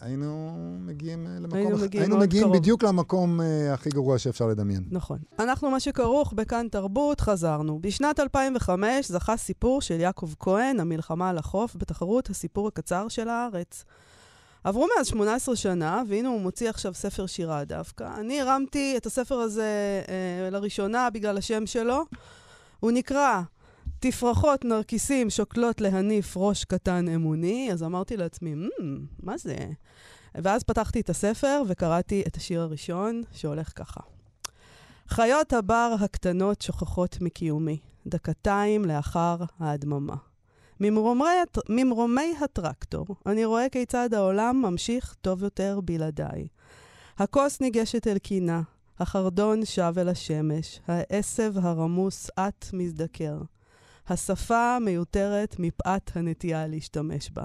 היינו 0.00 0.56
מגיעים 0.80 1.26
אה, 1.26 1.32
למקום... 1.40 1.58
היינו 1.58 1.78
מגיעים 1.78 2.02
היינו 2.02 2.18
מגיעים 2.18 2.44
קרוב. 2.44 2.56
בדיוק 2.56 2.82
למקום 2.82 3.40
אה, 3.40 3.74
הכי 3.74 3.90
גרוע 3.90 4.18
שאפשר 4.18 4.46
לדמיין. 4.46 4.84
נכון. 4.90 5.18
אנחנו, 5.38 5.70
מה 5.70 5.80
שכרוך 5.80 6.32
בכאן 6.32 6.68
תרבות, 6.70 7.20
חזרנו. 7.20 7.78
בשנת 7.80 8.20
2005 8.20 9.08
זכה 9.08 9.36
סיפור 9.36 9.80
של 9.80 10.00
יעקב 10.00 10.30
כהן, 10.38 10.80
המלחמה 10.80 11.30
על 11.30 11.38
החוף, 11.38 11.76
בתחרות 11.76 12.30
הסיפור 12.30 12.68
הקצר 12.68 13.08
של 13.08 13.28
הארץ. 13.28 13.84
עברו 14.64 14.86
מאז 14.96 15.06
18 15.06 15.56
שנה, 15.56 16.02
והנה 16.08 16.28
הוא 16.28 16.40
מוציא 16.40 16.70
עכשיו 16.70 16.94
ספר 16.94 17.26
שירה 17.26 17.64
דווקא. 17.64 18.08
אני 18.18 18.40
הרמתי 18.40 18.94
את 18.96 19.06
הספר 19.06 19.34
הזה 19.34 20.02
אה, 20.08 20.50
לראשונה 20.50 21.10
בגלל 21.10 21.38
השם 21.38 21.66
שלו. 21.66 22.04
הוא 22.80 22.90
נקרא 22.90 23.40
תפרחות 24.00 24.64
נרקיסים 24.64 25.30
שוקלות 25.30 25.80
להניף 25.80 26.36
ראש 26.36 26.64
קטן 26.64 27.08
אמוני, 27.08 27.68
אז 27.72 27.82
אמרתי 27.82 28.16
לעצמי, 28.16 28.54
"מ, 28.54 28.68
מה 29.22 29.38
זה? 29.38 29.56
ואז 30.34 30.62
פתחתי 30.62 31.00
את 31.00 31.10
הספר 31.10 31.62
וקראתי 31.68 32.22
את 32.26 32.36
השיר 32.36 32.60
הראשון, 32.60 33.22
שהולך 33.32 33.72
ככה. 33.76 34.00
חיות 35.08 35.52
הבר 35.52 35.94
הקטנות 36.00 36.62
שוכחות 36.62 37.18
מקיומי, 37.20 37.78
דקתיים 38.06 38.84
לאחר 38.84 39.36
ההדממה. 39.60 40.16
ממרומי. 40.80 41.24
ממרומי 41.68 42.34
הטרקטור, 42.40 43.06
אני 43.26 43.44
רואה 43.44 43.68
כיצד 43.68 44.14
העולם 44.14 44.62
ממשיך 44.62 45.14
טוב 45.20 45.42
יותר 45.42 45.80
בלעדיי. 45.84 46.46
הכוס 47.18 47.60
ניגשת 47.60 48.06
אל 48.06 48.18
קינה, 48.18 48.62
החרדון 48.98 49.64
שב 49.64 49.94
אל 49.98 50.08
השמש, 50.08 50.80
העשב 50.88 51.52
הרמוס 51.56 52.30
אט 52.38 52.66
מזדקר. 52.72 53.38
השפה 54.08 54.78
מיותרת 54.80 55.56
מפאת 55.58 56.10
הנטייה 56.16 56.66
להשתמש 56.66 57.30
בה. 57.30 57.44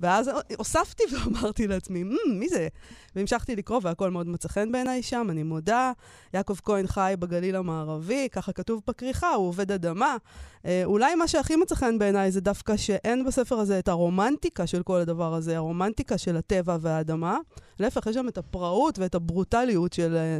ואז 0.00 0.30
הוספתי 0.58 1.02
ואמרתי 1.12 1.66
לעצמי, 1.66 2.04
"מ, 2.04 2.16
מי 2.38 2.48
זה? 2.48 2.68
והמשכתי 3.16 3.56
לקרוא 3.56 3.80
והכל 3.82 4.10
מאוד 4.10 4.28
מצא 4.28 4.48
חן 4.48 4.72
בעיניי 4.72 5.02
שם, 5.02 5.26
אני 5.30 5.42
מודה. 5.42 5.92
יעקב 6.34 6.56
כהן 6.64 6.86
חי 6.86 7.14
בגליל 7.18 7.56
המערבי, 7.56 8.28
ככה 8.32 8.52
כתוב 8.52 8.82
בכריכה, 8.86 9.28
הוא 9.34 9.48
עובד 9.48 9.72
אדמה. 9.72 10.16
אה, 10.66 10.82
אולי 10.84 11.14
מה 11.14 11.28
שהכי 11.28 11.56
מצא 11.56 11.74
חן 11.74 11.98
בעיניי 11.98 12.30
זה 12.30 12.40
דווקא 12.40 12.76
שאין 12.76 13.24
בספר 13.24 13.58
הזה 13.58 13.78
את 13.78 13.88
הרומנטיקה 13.88 14.66
של 14.66 14.82
כל 14.82 15.00
הדבר 15.00 15.34
הזה, 15.34 15.56
הרומנטיקה 15.56 16.18
של 16.18 16.36
הטבע 16.36 16.76
והאדמה. 16.80 17.38
להפך, 17.80 18.06
יש 18.06 18.14
שם 18.14 18.28
את 18.28 18.38
הפראות 18.38 18.98
ואת 18.98 19.14
הברוטליות 19.14 19.92
של, 19.92 20.16
אה, 20.16 20.38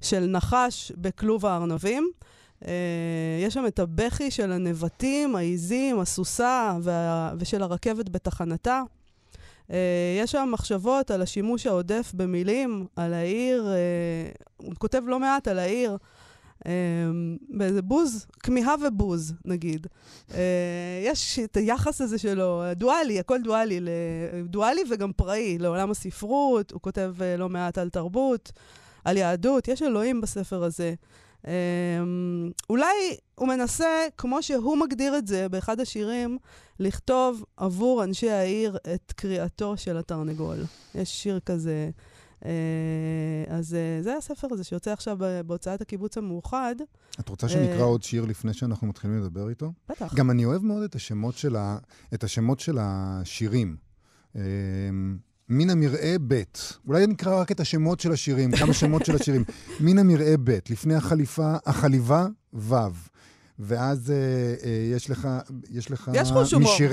של 0.00 0.26
נחש 0.26 0.92
בכלוב 0.96 1.46
הארנבים. 1.46 2.10
Uh, 2.66 2.68
יש 3.42 3.54
שם 3.54 3.64
את 3.66 3.78
הבכי 3.78 4.30
של 4.30 4.52
הנבטים, 4.52 5.36
העיזים, 5.36 6.00
הסוסה 6.00 6.76
וה... 6.82 7.32
ושל 7.38 7.62
הרכבת 7.62 8.08
בתחנתה. 8.08 8.82
Uh, 9.68 9.72
יש 10.22 10.32
שם 10.32 10.48
מחשבות 10.52 11.10
על 11.10 11.22
השימוש 11.22 11.66
העודף 11.66 12.12
במילים, 12.14 12.86
על 12.96 13.14
העיר, 13.14 13.66
uh, 13.66 14.54
הוא 14.56 14.74
כותב 14.78 15.02
לא 15.06 15.20
מעט 15.20 15.48
על 15.48 15.58
העיר, 15.58 15.96
באיזה 17.48 17.82
בוז, 17.82 18.26
כמיהה 18.42 18.74
ובוז, 18.86 19.34
נגיד. 19.44 19.86
יש 21.04 21.38
את 21.38 21.56
היחס 21.56 22.00
הזה 22.00 22.18
שלו, 22.18 22.62
דואלי, 22.76 23.20
הכל 23.20 23.38
דואלי. 23.44 23.80
דואלי 24.44 24.80
וגם 24.90 25.12
פראי, 25.12 25.58
לעולם 25.58 25.90
הספרות, 25.90 26.72
הוא 26.72 26.80
כותב 26.80 27.14
לא 27.38 27.48
מעט 27.48 27.78
על 27.78 27.90
תרבות, 27.90 28.52
על 29.04 29.16
יהדות, 29.16 29.68
יש 29.68 29.82
אלוהים 29.82 30.20
בספר 30.20 30.64
הזה. 30.64 30.94
Um, 31.46 31.48
אולי 32.70 33.16
הוא 33.34 33.48
מנסה, 33.48 34.06
כמו 34.18 34.42
שהוא 34.42 34.78
מגדיר 34.78 35.18
את 35.18 35.26
זה 35.26 35.48
באחד 35.48 35.80
השירים, 35.80 36.38
לכתוב 36.80 37.44
עבור 37.56 38.04
אנשי 38.04 38.30
העיר 38.30 38.76
את 38.94 39.12
קריאתו 39.16 39.76
של 39.76 39.96
התרנגול. 39.96 40.58
יש 40.94 41.22
שיר 41.22 41.40
כזה. 41.40 41.90
Uh, 42.42 42.46
אז 43.48 43.76
uh, 43.76 44.04
זה 44.04 44.16
הספר 44.16 44.48
הזה 44.50 44.64
שיוצא 44.64 44.92
עכשיו 44.92 45.18
בהוצאת 45.46 45.80
הקיבוץ 45.80 46.18
המאוחד. 46.18 46.76
את 47.20 47.28
רוצה 47.28 47.48
שנקרא 47.48 47.78
אה, 47.78 47.84
עוד 47.84 48.02
שיר 48.02 48.24
לפני 48.24 48.54
שאנחנו 48.54 48.86
מתחילים 48.86 49.18
לדבר 49.18 49.48
איתו? 49.48 49.72
בטח. 49.88 50.14
גם 50.14 50.30
אני 50.30 50.44
אוהב 50.44 50.62
מאוד 50.64 50.82
את 50.82 50.94
השמות 50.94 51.36
של, 51.36 51.56
ה... 51.56 51.78
את 52.14 52.24
השמות 52.24 52.60
של 52.60 52.78
השירים. 52.80 53.76
מן 55.48 55.70
המרעה 55.70 56.16
ב', 56.28 56.42
אולי 56.86 57.06
נקרא 57.06 57.40
רק 57.40 57.52
את 57.52 57.60
השמות 57.60 58.00
של 58.00 58.12
השירים, 58.12 58.56
כמה 58.56 58.74
שמות 58.74 59.06
של 59.06 59.14
השירים. 59.14 59.44
מן 59.80 59.98
המרעה 59.98 60.36
ב', 60.44 60.58
לפני 60.70 60.94
החליפה, 60.94 61.54
החליבה 61.66 62.26
ו', 62.54 62.74
ואז 63.58 64.10
אה, 64.10 64.16
אה, 64.64 64.90
יש 64.92 65.10
לך, 65.10 65.28
יש 65.70 65.90
לך... 65.90 66.10
יש 66.14 66.30
חוש 66.30 66.52
הומור. 66.52 66.72
משיר, 66.74 66.90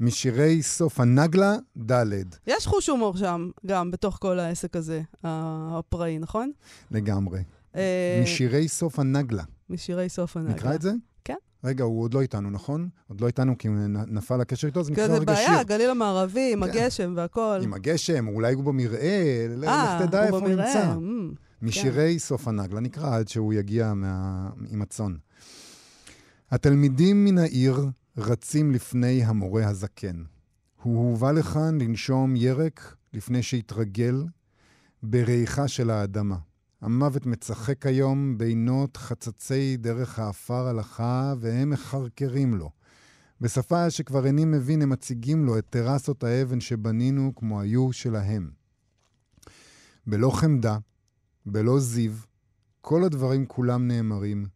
משירי 0.00 0.62
סוף 0.62 1.00
הנגלה, 1.00 1.56
ד', 1.90 2.04
יש 2.46 2.66
חוש 2.66 2.88
הומור 2.88 3.16
שם, 3.16 3.50
גם, 3.66 3.90
בתוך 3.90 4.18
כל 4.20 4.38
העסק 4.38 4.76
הזה, 4.76 5.02
הפראי, 5.22 6.18
נכון? 6.18 6.52
לגמרי. 6.90 7.42
אה, 7.76 8.20
משירי 8.22 8.68
סוף 8.68 8.98
הנגלה. 8.98 9.42
משירי 9.70 10.08
סוף 10.08 10.36
הנגלה. 10.36 10.54
נקרא 10.54 10.74
את 10.74 10.82
זה? 10.82 10.92
כן. 11.64 11.68
רגע, 11.68 11.84
הוא 11.84 12.02
עוד 12.02 12.14
לא 12.14 12.20
איתנו, 12.20 12.50
נכון? 12.50 12.88
עוד 13.08 13.20
לא 13.20 13.26
איתנו 13.26 13.58
כי 13.58 13.68
נפל 14.08 14.40
הקשר 14.40 14.66
איתו, 14.66 14.80
אז 14.80 14.90
נקרא 14.90 15.06
כן, 15.06 15.12
זה 15.12 15.18
רגע 15.18 15.36
שיר. 15.36 15.46
בעיה, 15.46 15.60
הגליל 15.60 15.90
המערבי, 15.90 16.52
עם 16.52 16.66
כן. 16.66 16.70
הגשם 16.70 17.12
והכל. 17.16 17.60
עם 17.62 17.74
הגשם, 17.74 18.28
אולי 18.28 18.54
הוא 18.54 18.64
במרעה, 18.64 19.00
אה, 19.00 19.46
לך 19.56 20.06
תדע 20.06 20.24
איפה 20.24 20.38
הוא 20.38 20.48
נמצא. 20.48 20.94
אמ. 20.96 21.32
משירי 21.62 22.18
סוף 22.18 22.48
הנגלה, 22.48 22.80
נקרא 22.80 23.16
עד 23.16 23.28
שהוא 23.28 23.52
יגיע. 23.52 23.92
עם 24.70 24.82
הצאן. 24.82 25.14
התלמידים 26.50 27.24
מן 27.24 27.38
העיר 27.38 27.86
רצים 28.16 28.72
לפני 28.72 29.24
המורה 29.24 29.68
הזקן. 29.68 30.22
הוא 30.82 31.10
הובא 31.10 31.32
לכאן 31.32 31.80
לנשום 31.80 32.36
ירק 32.36 32.96
לפני 33.12 33.42
שהתרגל 33.42 34.24
בריחה 35.02 35.68
של 35.68 35.90
האדמה. 35.90 36.36
המוות 36.80 37.26
מצחק 37.26 37.86
היום 37.86 38.38
בינות 38.38 38.96
חצצי 38.96 39.76
דרך 39.76 40.18
האפר 40.18 40.66
הלכה, 40.66 41.34
והם 41.40 41.70
מחרקרים 41.70 42.54
לו. 42.54 42.70
בשפה 43.40 43.90
שכבר 43.90 44.26
איני 44.26 44.44
מבין, 44.44 44.82
הם 44.82 44.90
מציגים 44.90 45.44
לו 45.44 45.58
את 45.58 45.66
טרסות 45.70 46.24
האבן 46.24 46.60
שבנינו 46.60 47.32
כמו 47.36 47.60
היו 47.60 47.92
שלהם. 47.92 48.50
בלא 50.06 50.30
חמדה, 50.30 50.78
בלא 51.46 51.80
זיו, 51.80 52.12
כל 52.80 53.04
הדברים 53.04 53.46
כולם 53.46 53.88
נאמרים. 53.88 54.46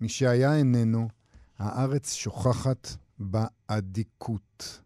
מי 0.00 0.08
שהיה 0.08 0.56
איננו, 0.56 1.08
הארץ 1.58 2.12
שוכחת 2.12 2.88
באדיקות. 3.18 4.80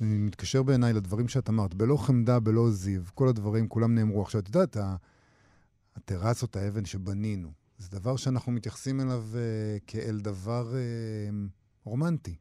אני 0.00 0.18
מתקשר 0.18 0.62
בעיניי 0.62 0.92
לדברים 0.92 1.28
שאת 1.28 1.48
אמרת, 1.48 1.74
בלא 1.74 1.96
חמדה, 1.96 2.40
בלא 2.40 2.70
זיו, 2.70 3.02
כל 3.14 3.28
הדברים, 3.28 3.68
כולם 3.68 3.94
נאמרו. 3.94 4.22
עכשיו, 4.22 4.40
את 4.40 4.46
יודעת, 4.46 4.76
הטרסות, 5.98 6.56
האבן 6.56 6.84
שבנינו, 6.84 7.48
זה 7.78 7.88
דבר 7.98 8.16
שאנחנו 8.16 8.52
מתייחסים 8.52 9.00
אליו 9.00 9.24
uh, 9.32 9.36
כאל 9.86 10.20
דבר 10.20 10.72
uh, 10.72 11.34
רומנטי. 11.84 12.34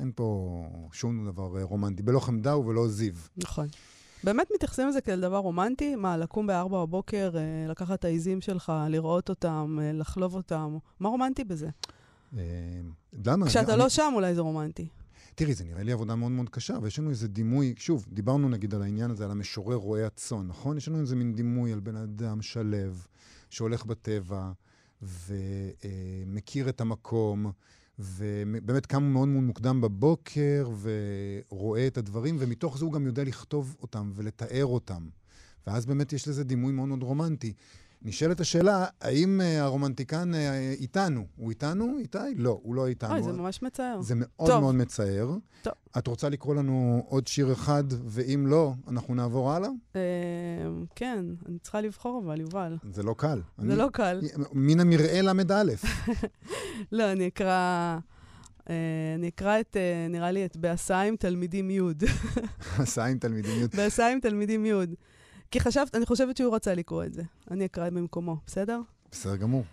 אין 0.00 0.12
פה 0.14 0.60
שום 0.92 1.26
דבר 1.30 1.60
uh, 1.60 1.64
רומנטי, 1.64 2.02
בלא 2.02 2.20
חמדה 2.20 2.56
ובלא 2.56 2.88
זיו. 2.88 3.14
נכון. 3.36 3.66
באמת 4.24 4.46
מתייחסים 4.54 4.88
לזה 4.88 5.00
כאל 5.00 5.20
דבר 5.20 5.36
רומנטי? 5.36 5.96
מה, 5.96 6.16
לקום 6.16 6.46
בארבע 6.46 6.80
בבוקר, 6.84 7.30
אה, 7.34 7.40
לקחת 7.70 7.98
את 7.98 8.04
העיזים 8.04 8.40
שלך, 8.40 8.72
לראות 8.88 9.28
אותם, 9.28 9.78
אה, 9.82 9.92
לחלוב 9.92 10.34
אותם? 10.34 10.78
מה 11.00 11.08
רומנטי 11.08 11.44
בזה? 11.44 11.68
Uh, 12.32 12.36
למה? 13.26 13.46
כשאתה 13.46 13.72
אני- 13.72 13.78
לא 13.78 13.88
שם, 13.88 14.12
אולי 14.14 14.34
זה 14.34 14.40
רומנטי. 14.40 14.88
תראי, 15.34 15.54
זה 15.54 15.64
נראה 15.64 15.82
לי 15.82 15.92
עבודה 15.92 16.14
מאוד 16.14 16.32
מאוד 16.32 16.48
קשה, 16.48 16.76
ויש 16.82 16.98
לנו 16.98 17.10
איזה 17.10 17.28
דימוי, 17.28 17.74
שוב, 17.76 18.06
דיברנו 18.12 18.48
נגיד 18.48 18.74
על 18.74 18.82
העניין 18.82 19.10
הזה, 19.10 19.24
על 19.24 19.30
המשורר 19.30 19.76
רועה 19.76 20.06
הצאן, 20.06 20.46
נכון? 20.46 20.76
יש 20.76 20.88
לנו 20.88 21.00
איזה 21.00 21.16
מין 21.16 21.34
דימוי 21.34 21.72
על 21.72 21.80
בן 21.80 21.96
אדם 21.96 22.42
שלו, 22.42 22.76
שהולך 23.50 23.84
בטבע, 23.86 24.52
ומכיר 25.02 26.68
את 26.68 26.80
המקום, 26.80 27.52
ובאמת 27.98 28.86
קם 28.86 29.02
מאוד 29.02 29.28
מאוד 29.28 29.42
מוקדם 29.42 29.80
בבוקר, 29.80 30.70
ורואה 31.50 31.86
את 31.86 31.98
הדברים, 31.98 32.36
ומתוך 32.38 32.78
זה 32.78 32.84
הוא 32.84 32.92
גם 32.92 33.06
יודע 33.06 33.24
לכתוב 33.24 33.76
אותם 33.82 34.12
ולתאר 34.14 34.66
אותם. 34.66 35.08
ואז 35.66 35.86
באמת 35.86 36.12
יש 36.12 36.28
לזה 36.28 36.44
דימוי 36.44 36.72
מאוד 36.72 36.88
מאוד 36.88 37.02
רומנטי. 37.02 37.52
נשאלת 38.04 38.40
השאלה, 38.40 38.84
האם 39.00 39.40
אה, 39.40 39.62
הרומנטיקן 39.62 40.34
אה, 40.34 40.72
איתנו? 40.80 41.24
הוא 41.36 41.50
איתנו, 41.50 41.96
איתי? 41.98 42.18
לא, 42.36 42.60
הוא 42.62 42.74
לא 42.74 42.86
איתנו. 42.86 43.12
אוי, 43.14 43.22
זה 43.22 43.32
ממש 43.32 43.62
מצער. 43.62 44.00
זה 44.02 44.14
מאוד 44.16 44.50
טוב. 44.50 44.60
מאוד 44.60 44.74
מצער. 44.74 45.30
טוב. 45.62 45.72
את 45.98 46.06
רוצה 46.06 46.28
לקרוא 46.28 46.54
לנו 46.54 47.04
עוד 47.08 47.26
שיר 47.26 47.52
אחד, 47.52 47.84
ואם 48.06 48.46
לא, 48.46 48.72
אנחנו 48.88 49.14
נעבור 49.14 49.52
הלאה? 49.52 49.68
אה, 49.96 50.00
כן, 50.94 51.24
אני 51.48 51.58
צריכה 51.58 51.80
לבחור 51.80 52.22
אבל, 52.24 52.40
יובל. 52.40 52.76
זה 52.92 53.02
לא 53.02 53.14
קל. 53.18 53.40
זה 53.58 53.66
אני- 53.72 53.76
לא 53.78 53.88
קל. 53.92 54.20
מן 54.52 54.80
המרעה 54.80 55.22
ל"א. 55.22 55.62
לא, 56.92 57.12
אני 57.12 57.26
אקרא... 57.28 57.98
אה, 58.70 58.74
אני 59.14 59.28
אקרא 59.28 59.60
את, 59.60 59.76
אה, 59.76 60.06
נראה 60.10 60.30
לי, 60.30 60.44
את 60.44 60.56
בהסעה 60.56 61.02
עם 61.08 61.16
תלמידים 61.16 61.70
י'. 61.70 61.80
עשה 62.78 63.04
עם 63.04 63.18
תלמידיות. 63.18 63.74
בהסעה 63.74 64.12
עם 64.12 64.20
תלמידים 64.20 64.66
י'. 64.66 64.72
כי 65.54 65.60
חשבת, 65.60 65.94
אני 65.94 66.06
חושבת 66.06 66.36
שהוא 66.36 66.54
רצה 66.54 66.74
לקרוא 66.74 67.04
את 67.04 67.14
זה. 67.14 67.22
אני 67.50 67.64
אקרא 67.64 67.90
במקומו, 67.90 68.36
בסדר? 68.46 68.80
בסדר 69.12 69.36
גמור. 69.36 69.64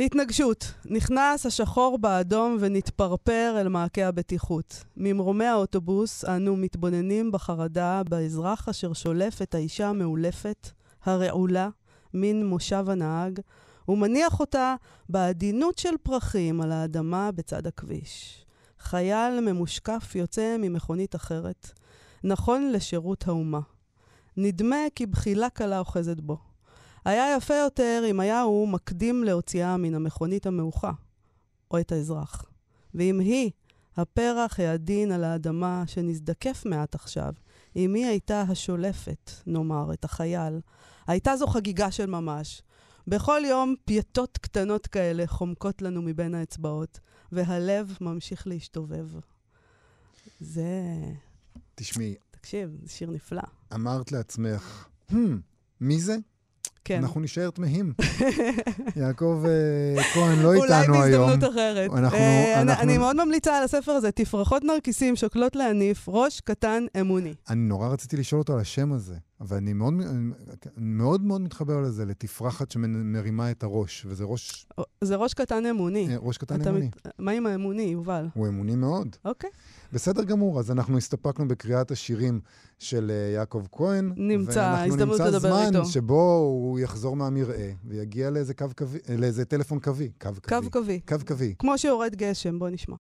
התנגשות. 0.00 0.72
נכנס 0.84 1.46
השחור 1.46 1.98
באדום 1.98 2.56
ונתפרפר 2.60 3.56
אל 3.60 3.68
מעקה 3.68 4.08
הבטיחות. 4.08 4.84
ממרומי 4.96 5.44
האוטובוס 5.44 6.24
אנו 6.24 6.56
מתבוננים 6.56 7.32
בחרדה 7.32 8.02
באזרח 8.08 8.68
אשר 8.68 8.92
שולף 8.92 9.42
את 9.42 9.54
האישה 9.54 9.88
המאולפת, 9.88 10.70
הרעולה, 11.04 11.68
מן 12.14 12.46
מושב 12.46 12.84
הנהג, 12.88 13.40
ומניח 13.88 14.40
אותה 14.40 14.74
בעדינות 15.08 15.78
של 15.78 15.94
פרחים 16.02 16.60
על 16.60 16.72
האדמה 16.72 17.32
בצד 17.32 17.66
הכביש. 17.66 18.44
חייל 18.78 19.40
ממושקף 19.40 20.14
יוצא 20.14 20.56
ממכונית 20.58 21.14
אחרת, 21.14 21.70
נכון 22.24 22.72
לשירות 22.72 23.28
האומה. 23.28 23.60
נדמה 24.36 24.76
כי 24.94 25.06
בחילה 25.06 25.50
קלה 25.50 25.78
אוחזת 25.78 26.20
בו. 26.20 26.38
היה 27.04 27.36
יפה 27.36 27.54
יותר 27.54 28.02
אם 28.10 28.20
היה 28.20 28.40
הוא 28.40 28.68
מקדים 28.68 29.24
להוציאה 29.24 29.76
מן 29.76 29.94
המכונית 29.94 30.46
המעוכה, 30.46 30.92
או 31.70 31.80
את 31.80 31.92
האזרח. 31.92 32.44
ואם 32.94 33.20
היא, 33.20 33.50
הפרח 33.96 34.60
העדין 34.60 35.12
על 35.12 35.24
האדמה 35.24 35.84
שנזדקף 35.86 36.62
מעט 36.66 36.94
עכשיו, 36.94 37.32
אם 37.76 37.94
היא 37.94 38.06
הייתה 38.06 38.40
השולפת, 38.40 39.30
נאמר, 39.46 39.92
את 39.92 40.04
החייל, 40.04 40.60
הייתה 41.06 41.36
זו 41.36 41.46
חגיגה 41.46 41.90
של 41.90 42.06
ממש. 42.06 42.62
בכל 43.06 43.42
יום 43.44 43.74
פייטות 43.84 44.38
קטנות 44.38 44.86
כאלה 44.86 45.26
חומקות 45.26 45.82
לנו 45.82 46.02
מבין 46.02 46.34
האצבעות, 46.34 47.00
והלב 47.32 47.96
ממשיך 48.00 48.46
להשתובב. 48.46 49.08
זה... 50.40 50.72
תשמעי, 51.74 52.14
תקשיב, 52.44 52.70
זה 52.82 52.92
שיר 52.92 53.10
נפלא. 53.10 53.42
אמרת 53.74 54.12
לעצמך, 54.12 54.86
"Hmm, 55.10 55.14
מי 55.80 56.00
זה? 56.00 56.16
כן. 56.84 56.98
אנחנו 57.02 57.20
נישאר 57.20 57.50
תמהים. 57.50 57.92
יעקב 58.96 59.44
אה, 59.46 60.02
כהן 60.14 60.38
לא 60.38 60.54
אולי 60.54 60.80
איתנו 60.80 61.02
היום. 61.02 61.26
בהזדמנות 61.30 61.52
אחרת. 61.54 61.90
אנחנו- 61.92 62.18
אה, 62.18 62.62
אנחנו- 62.62 62.82
אני 62.82 62.98
מאוד 62.98 63.24
ממליצה 63.24 63.56
על 63.58 63.64
הספר 63.64 63.92
הזה, 63.92 64.10
תפרחות 64.12 64.64
נרקיסים 64.64 65.16
שוקלות 65.16 65.56
להניף, 65.56 66.04
ראש 66.08 66.40
קטן 66.40 66.84
אמוני. 67.00 67.34
אני 67.50 67.60
נורא 67.60 67.88
רציתי 67.88 68.16
לשאול 68.16 68.40
אותו 68.40 68.52
על 68.52 68.60
השם 68.60 68.92
הזה, 68.92 69.14
אבל 69.44 69.56
אני 69.56 69.72
מאוד, 69.72 69.94
אני 70.00 70.30
מאוד 70.76 71.22
מאוד 71.24 71.40
מתחבר 71.40 71.80
לזה, 71.80 72.04
לתפרחת 72.04 72.70
שמרימה 72.70 73.50
את 73.50 73.62
הראש, 73.62 74.06
וזה 74.08 74.24
ראש, 74.24 74.66
זה 75.00 75.16
ראש 75.16 75.34
קטן 75.34 75.66
אמוני. 75.66 76.08
אה, 76.10 76.16
ראש 76.18 76.38
קטן 76.38 76.60
אתה 76.60 76.70
אמוני. 76.70 76.86
מת- 76.86 77.06
מה 77.18 77.30
עם 77.30 77.46
האמוני, 77.46 77.82
יובל? 77.82 78.26
הוא 78.34 78.48
אמוני 78.48 78.76
מאוד. 78.76 79.16
אוקיי. 79.24 79.50
בסדר 79.92 80.24
גמור, 80.24 80.60
אז 80.60 80.70
אנחנו 80.70 80.96
הסתפקנו 80.98 81.48
בקריאת 81.48 81.90
השירים 81.90 82.40
של 82.78 83.10
אה, 83.10 83.32
יעקב 83.34 83.62
כהן. 83.72 84.12
נמצא 84.16 84.58
ואנחנו 84.60 84.86
הזדמנות 84.94 85.20
נמצא 85.20 85.28
לדבר 85.30 85.48
זמן 85.56 85.66
איתו. 85.76 85.84
שבו 85.86 86.34
הוא 86.36 86.78
יחזור 86.78 87.16
מהמרעה 87.16 87.68
ויגיע 87.84 88.30
לאיזה 88.30 88.54
קו 88.54 88.66
קווי, 88.78 88.98
אה, 89.08 89.16
לאיזה 89.16 89.44
טלפון 89.44 89.78
קווי. 89.80 90.10
קו 90.20 90.28
קו 90.34 90.48
קווי. 90.48 90.70
קווי. 90.70 91.00
קו 91.08 91.16
קווי. 91.26 91.54
כמו 91.58 91.78
שיורד 91.78 92.14
גשם, 92.16 92.58
בוא 92.58 92.68
נשמע. 92.68 92.96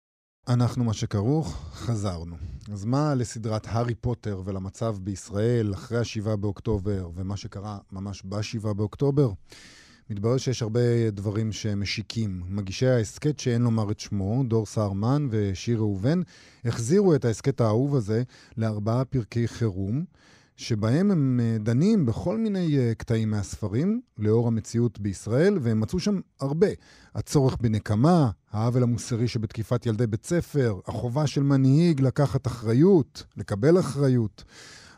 אנחנו, 0.48 0.84
מה 0.84 0.94
שכרוך, 0.94 1.70
חזרנו. 1.74 2.36
אז 2.72 2.86
מה 2.86 3.16
לסדרת 3.16 3.68
הארי 3.68 3.96
פוטר 3.96 4.42
ולמצב 4.46 4.98
בישראל 5.02 5.74
אחרי 5.74 5.98
השבעה 5.98 6.36
באוקטובר 6.36 7.10
ומה 7.16 7.38
שקרה 7.38 7.78
ממש 7.92 8.22
בשבעה 8.26 8.74
באוקטובר? 8.74 9.32
מתברר 10.10 10.38
שיש 10.38 10.62
הרבה 10.62 11.10
דברים 11.12 11.52
שמשיקים. 11.52 12.44
מגישי 12.48 12.88
ההסכת 12.88 13.40
שאין 13.40 13.62
לומר 13.62 13.92
את 13.92 14.00
שמו, 14.00 14.44
דור 14.48 14.66
סהרמן 14.66 15.28
ושיר 15.30 15.78
ראובן, 15.78 16.22
החזירו 16.66 17.16
את 17.16 17.26
ההסכת 17.26 17.62
האהוב 17.62 17.96
הזה 17.96 18.24
לארבעה 18.58 19.06
פרקי 19.06 19.48
חירום, 19.48 20.06
שבהם 20.62 21.12
הם 21.12 21.40
אה, 21.44 21.58
דנים 21.60 22.06
בכל 22.06 22.38
מיני 22.38 22.78
אה, 22.78 22.94
קטעים 22.98 23.32
מהספרים, 23.32 24.02
לאור 24.18 24.48
המציאות 24.48 25.00
בישראל, 25.00 25.58
והם 25.62 25.80
מצאו 25.80 26.00
שם 26.00 26.20
הרבה. 26.40 26.68
הצורך 27.16 27.58
בנקמה, 27.62 28.30
העוול 28.52 28.84
המוסרי 28.84 29.28
שבתקיפת 29.28 29.86
ילדי 29.86 30.08
בית 30.08 30.26
ספר, 30.26 30.80
החובה 30.88 31.28
של 31.28 31.44
מנהיג 31.44 32.02
לקחת 32.02 32.48
אחריות, 32.48 33.24
לקבל 33.38 33.80
אחריות, 33.80 34.44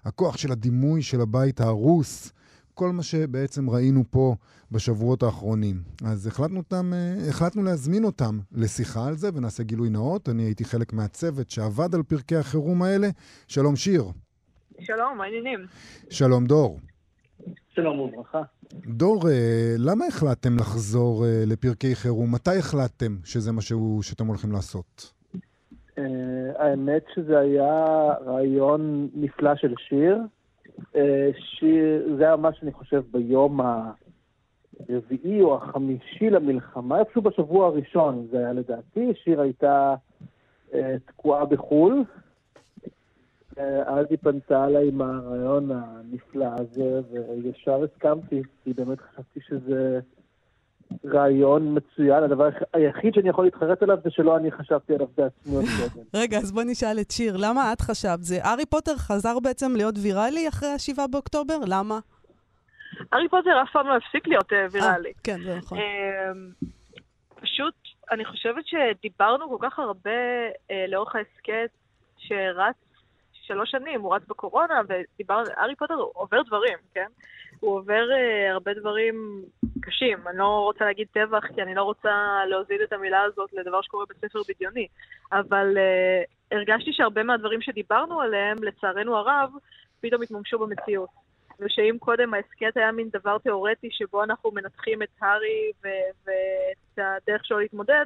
הכוח 0.04 0.38
של 0.38 0.52
הדימוי 0.52 1.02
של 1.02 1.22
הבית 1.22 1.62
ההרוס, 1.62 2.32
כל 2.74 2.92
מה 2.92 3.04
שבעצם 3.04 3.70
ראינו 3.70 4.04
פה 4.10 4.36
בשבועות 4.72 5.24
האחרונים. 5.24 5.82
אז 6.04 6.28
החלטנו, 6.28 6.58
אותם, 6.58 6.94
אה, 6.94 7.30
החלטנו 7.30 7.64
להזמין 7.64 8.04
אותם 8.04 8.40
לשיחה 8.52 9.08
על 9.08 9.18
זה, 9.18 9.30
ונעשה 9.34 9.64
גילוי 9.64 9.90
נאות. 9.90 10.30
אני 10.30 10.44
הייתי 10.44 10.66
חלק 10.66 10.94
מהצוות 10.94 11.50
שעבד 11.50 11.96
על 11.96 12.04
פרקי 12.04 12.36
החירום 12.36 12.82
האלה. 12.82 13.10
שלום 13.48 13.76
שיר. 13.76 14.12
שלום, 14.80 15.18
מה 15.18 15.24
העניינים? 15.24 15.60
שלום 16.10 16.46
דור. 16.46 16.80
שלום 17.76 18.00
וברכה. 18.00 18.42
דור, 18.74 19.30
אה, 19.30 19.76
למה 19.78 20.06
החלטתם 20.06 20.56
לחזור 20.56 21.26
אה, 21.26 21.44
לפרקי 21.48 21.96
חירום? 21.96 22.36
מתי 22.36 22.58
החלטתם 22.60 23.18
שזה 23.26 23.52
מה 23.52 23.62
שהוא, 23.62 24.04
שאתם 24.04 24.28
הולכים 24.28 24.52
לעשות? 24.52 25.14
Uh, 25.98 26.02
האמת 26.58 27.04
שזה 27.16 27.40
היה 27.40 28.06
רעיון 28.26 29.10
נפלא 29.14 29.56
של 29.56 29.74
שיר. 29.90 30.18
שיר, 31.36 32.16
זה 32.18 32.24
היה 32.24 32.36
ממש, 32.36 32.60
אני 32.64 32.72
חושב, 32.72 33.04
ביום 33.12 33.60
הרביעי 34.90 35.42
או 35.42 35.56
החמישי 35.56 36.30
למלחמה, 36.30 37.00
איפשהו 37.00 37.22
בשבוע 37.22 37.68
הראשון 37.68 38.28
זה 38.32 38.38
היה 38.38 38.54
לדעתי. 38.54 39.14
שיר 39.24 39.42
הייתה 39.42 39.96
תקועה 41.06 41.46
בחו"ל. 41.46 42.04
Uh, 43.58 43.62
אז 43.86 44.06
היא 44.10 44.18
פנתה 44.22 44.66
אליי 44.66 44.88
עם 44.88 45.02
הרעיון 45.02 45.72
הנפלא 45.72 46.46
הזה, 46.58 47.02
וישר 47.44 47.84
הסכמתי, 47.84 48.42
כי 48.64 48.74
באמת 48.74 48.98
חשבתי 49.02 49.40
שזה 49.48 50.00
רעיון 51.06 51.78
מצוין. 51.78 52.24
הדבר 52.24 52.50
היחיד 52.74 53.14
שאני 53.14 53.30
יכול 53.30 53.46
להתחרט 53.46 53.84
עליו 53.84 53.98
זה 54.04 54.10
שלא 54.10 54.38
אני 54.38 54.52
חשבתי 54.52 54.94
עליו 54.94 55.08
בעצמי 55.18 55.56
עוד 55.56 55.66
קודם. 55.80 56.06
רגע, 56.22 56.38
אז 56.38 56.52
בוא 56.52 56.64
נשאל 56.66 56.98
את 57.02 57.12
שיר, 57.12 57.38
למה 57.38 57.74
את 57.74 57.82
חשבת? 57.82 58.24
זה 58.24 58.40
הארי 58.44 58.66
פוטר 58.66 58.96
חזר 58.96 59.40
בעצם 59.40 59.76
להיות 59.76 59.96
ויראלי 60.04 60.48
אחרי 60.48 60.70
ה-7 60.70 61.08
באוקטובר? 61.12 61.58
למה? 61.68 62.00
הארי 63.12 63.30
פוטר 63.30 63.62
אף 63.64 63.70
פעם 63.74 63.88
לא 63.88 63.98
הפסיק 63.98 64.28
להיות 64.28 64.54
אה, 64.54 64.66
ויראלי. 64.72 65.10
אה, 65.10 65.14
כן, 65.24 65.44
זה 65.44 65.56
נכון. 65.58 65.78
אמ, 65.78 66.52
פשוט, 67.42 67.74
אני 68.12 68.26
חושבת 68.26 68.64
שדיברנו 68.66 69.50
כל 69.50 69.68
כך 69.70 69.80
הרבה 69.80 70.12
אה, 70.72 70.86
לאורך 70.88 71.16
ההסכת 71.16 71.70
שרץ, 72.18 72.76
שלוש 73.44 73.72
שנים, 73.72 74.02
הוא 74.02 74.16
רץ 74.16 74.22
בקורונה, 74.28 74.82
ודיברנו, 74.88 75.50
הארי 75.58 75.76
פוטר 75.76 75.94
עובר 75.94 76.42
דברים, 76.42 76.78
כן? 76.94 77.08
הוא 77.60 77.78
עובר 77.78 78.04
uh, 78.10 78.52
הרבה 78.52 78.74
דברים 78.74 79.44
קשים. 79.82 80.28
אני 80.28 80.38
לא 80.38 80.64
רוצה 80.64 80.86
להגיד 80.86 81.08
טבח, 81.12 81.44
כי 81.56 81.62
אני 81.62 81.76
לא 81.76 81.84
רוצה 81.84 82.42
להוזיל 82.50 82.84
את 82.84 82.94
המילה 82.94 83.22
הזאת 83.22 83.54
לדבר 83.54 83.82
שקורה 83.82 84.06
בספר 84.10 84.40
בדיוני, 84.50 84.88
אבל 85.32 85.68
uh, 85.78 86.56
הרגשתי 86.56 86.94
שהרבה 86.94 87.24
מהדברים 87.24 87.62
שדיברנו 87.62 88.22
עליהם, 88.22 88.64
לצערנו 88.64 89.18
הרב, 89.18 89.50
פתאום 90.02 90.22
התממשו 90.22 90.60
במציאות. 90.60 91.10
ושאם 91.60 91.98
קודם 92.00 92.34
ההסכת 92.34 92.78
היה 92.78 92.92
מין 92.92 93.10
דבר 93.14 93.38
תיאורטי 93.38 93.90
שבו 93.92 94.24
אנחנו 94.24 94.52
מנתחים 94.52 95.04
את 95.04 95.10
הארי 95.22 95.72
ואת 95.84 96.98
הדרך 96.98 97.46
שלו 97.46 97.60
להתמודד, 97.60 98.06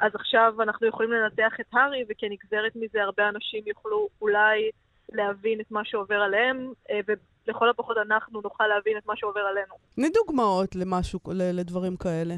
אז 0.00 0.14
עכשיו 0.14 0.54
אנחנו 0.62 0.86
יכולים 0.86 1.12
לנתח 1.12 1.52
את 1.60 1.66
הארי, 1.72 2.04
וכנגזרת 2.08 2.76
מזה 2.76 3.02
הרבה 3.02 3.28
אנשים 3.28 3.64
יוכלו 3.66 4.08
אולי 4.20 4.70
להבין 5.12 5.60
את 5.60 5.70
מה 5.70 5.84
שעובר 5.84 6.14
עליהם, 6.14 6.72
אה, 6.90 7.00
ולכל 7.46 7.70
הפחות 7.70 7.96
אנחנו 7.96 8.40
נוכל 8.40 8.66
להבין 8.66 8.98
את 8.98 9.06
מה 9.06 9.16
שעובר 9.16 9.40
עלינו. 9.40 9.74
תני 9.94 10.08
דוגמאות 10.08 10.76
למשהו, 10.76 11.20
לדברים 11.52 11.96
כאלה. 11.96 12.34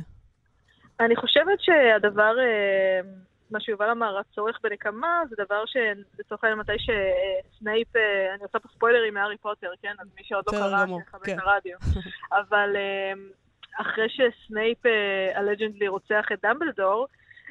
אני 1.00 1.16
חושבת 1.16 1.60
שהדבר, 1.60 2.38
אה, 2.38 3.00
מה 3.50 3.60
שיובל 3.60 3.90
אמר, 3.90 4.18
הצורך 4.18 4.58
בנקמה, 4.62 5.22
זה 5.30 5.36
דבר 5.44 5.64
שלצורך 5.66 6.44
העניין 6.44 6.58
מתי 6.58 6.72
שסנייפ, 6.78 7.96
אה, 7.96 8.34
אני 8.34 8.42
עושה 8.42 8.58
פה 8.58 8.68
ספוילרים 8.68 9.14
מהארי 9.14 9.36
פוטר, 9.36 9.70
כן? 9.82 9.94
אז 9.98 10.06
מי 10.16 10.24
שעוד 10.24 10.44
לא 10.46 10.52
קרא, 10.52 10.86
שיכבד. 10.86 11.28
את 11.28 11.38
הרדיו. 11.38 11.78
אבל 12.32 12.76
אחרי 13.80 14.06
שסנייפ 14.08 14.78
הלג'נדלי 15.34 15.88
רוצח 15.88 16.24
את 16.32 16.38
דמבלדור, 16.42 17.06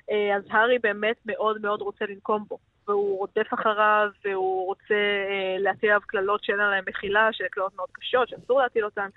אז 0.10 0.44
הארי 0.50 0.80
באמת 0.80 1.16
מאוד 1.26 1.62
מאוד 1.62 1.82
רוצה 1.82 2.06
לנקום 2.06 2.46
בו. 2.48 2.58
והוא 2.88 3.18
רודף 3.18 3.54
אחריו, 3.54 4.10
והוא 4.26 4.66
רוצה 4.66 4.94
אה, 5.30 5.56
להטיל 5.60 5.89
עליו 5.89 6.02
קללות 6.08 6.44
שאין 6.44 6.60
עליהן 6.60 6.84
מחילה, 6.88 7.30
שהן 7.32 7.48
קללות 7.52 7.76
מאוד 7.76 7.89
קשות, 7.92 8.30
שאסור 8.30 8.62
להטיל 8.62 8.86
אותן. 8.86 9.10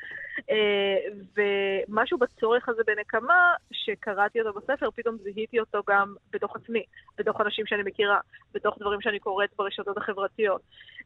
אה, 0.51 0.97
ומשהו 1.37 2.19
בצורך 2.19 2.69
הזה 2.69 2.83
בנקמה, 2.87 3.53
שקראתי 3.73 4.41
אותו 4.41 4.61
בספר, 4.61 4.91
פתאום 4.91 5.17
זיהיתי 5.23 5.61
אותו 5.61 5.83
גם 5.89 6.15
בתוך 6.33 6.57
עצמי, 6.57 6.85
בתוך 7.19 7.41
אנשים 7.41 7.67
שאני 7.67 7.83
מכירה, 7.83 8.21
בתוך 8.55 8.79
דברים 8.79 9.01
שאני 9.01 9.19
קוראת 9.19 9.51
ברשתות 9.59 9.97
החברתיות. 9.97 10.61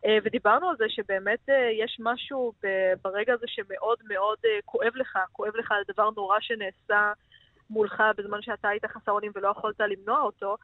אה, 0.06 0.18
ודיברנו 0.24 0.68
על 0.68 0.76
זה 0.76 0.84
שבאמת 0.88 1.50
אה, 1.50 1.70
יש 1.72 1.96
משהו 2.00 2.52
ברגע 3.04 3.32
הזה 3.32 3.46
שמאוד 3.48 3.98
מאוד 4.08 4.38
אה, 4.44 4.58
כואב 4.64 4.92
לך, 4.94 5.18
כואב 5.32 5.56
לך 5.56 5.72
על 5.72 5.82
דבר 5.88 6.10
נורא 6.16 6.36
שנעשה. 6.40 7.12
מולך 7.70 8.02
בזמן 8.16 8.42
שאתה 8.42 8.68
היית 8.68 8.86
חסר 8.86 9.12
אונים 9.12 9.32
ולא 9.34 9.48
יכולת 9.48 9.80
למנוע 9.80 10.20
אותו, 10.20 10.56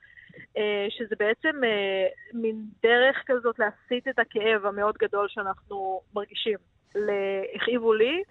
אה, 0.57 0.87
שזה 0.90 1.14
בעצם 1.19 1.64
אה, 1.64 2.07
מין 2.33 2.64
דרך 2.83 3.16
כזאת 3.27 3.59
להסיט 3.59 4.09
את 4.09 4.19
הכאב 4.19 4.66
המאוד 4.66 4.95
גדול 4.99 5.29
שאנחנו 5.29 6.01
מרגישים. 6.14 6.59
הכאיבו 7.55 7.95
לי, 7.95 8.23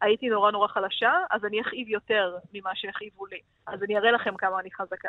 הייתי 0.00 0.28
נורא 0.28 0.50
נורא 0.50 0.68
חלשה, 0.68 1.12
אז 1.30 1.44
אני 1.44 1.60
אכאיב 1.60 1.88
יותר 1.88 2.36
ממה 2.54 2.70
שהכאיבו 2.74 3.26
לי. 3.26 3.38
אז 3.66 3.82
אני 3.82 3.98
אראה 3.98 4.10
לכם 4.10 4.36
כמה 4.36 4.60
אני 4.60 4.70
חזקה. 4.70 5.08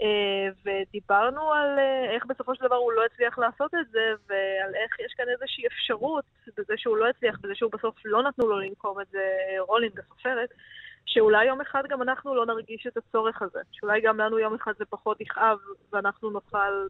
אה, 0.00 0.48
ודיברנו 0.64 1.52
על 1.52 1.78
איך 2.14 2.26
בסופו 2.26 2.54
של 2.54 2.64
דבר 2.64 2.76
הוא 2.76 2.92
לא 2.92 3.04
הצליח 3.04 3.38
לעשות 3.38 3.74
את 3.74 3.88
זה, 3.90 4.12
ועל 4.28 4.74
איך 4.74 5.00
יש 5.00 5.14
כאן 5.16 5.24
איזושהי 5.28 5.66
אפשרות 5.66 6.24
בזה 6.56 6.74
שהוא 6.76 6.96
לא 6.96 7.08
הצליח, 7.08 7.38
בזה 7.42 7.54
שהוא 7.54 7.70
בסוף 7.72 7.94
לא 8.04 8.22
נתנו 8.22 8.46
לו 8.46 8.60
לנקום 8.60 9.00
את 9.00 9.06
זה, 9.10 9.22
רולינג 9.58 10.00
הסופרת, 10.00 10.48
שאולי 11.06 11.44
יום 11.44 11.60
אחד 11.60 11.82
גם 11.88 12.02
אנחנו 12.02 12.34
לא 12.34 12.46
נרגיש 12.46 12.86
את 12.86 12.96
הצורך 12.96 13.42
הזה, 13.42 13.58
שאולי 13.72 14.00
גם 14.00 14.18
לנו 14.20 14.38
יום 14.38 14.54
אחד 14.54 14.72
זה 14.78 14.84
פחות 14.84 15.20
יכאב 15.20 15.58
ואנחנו 15.92 16.30
נוכל 16.30 16.86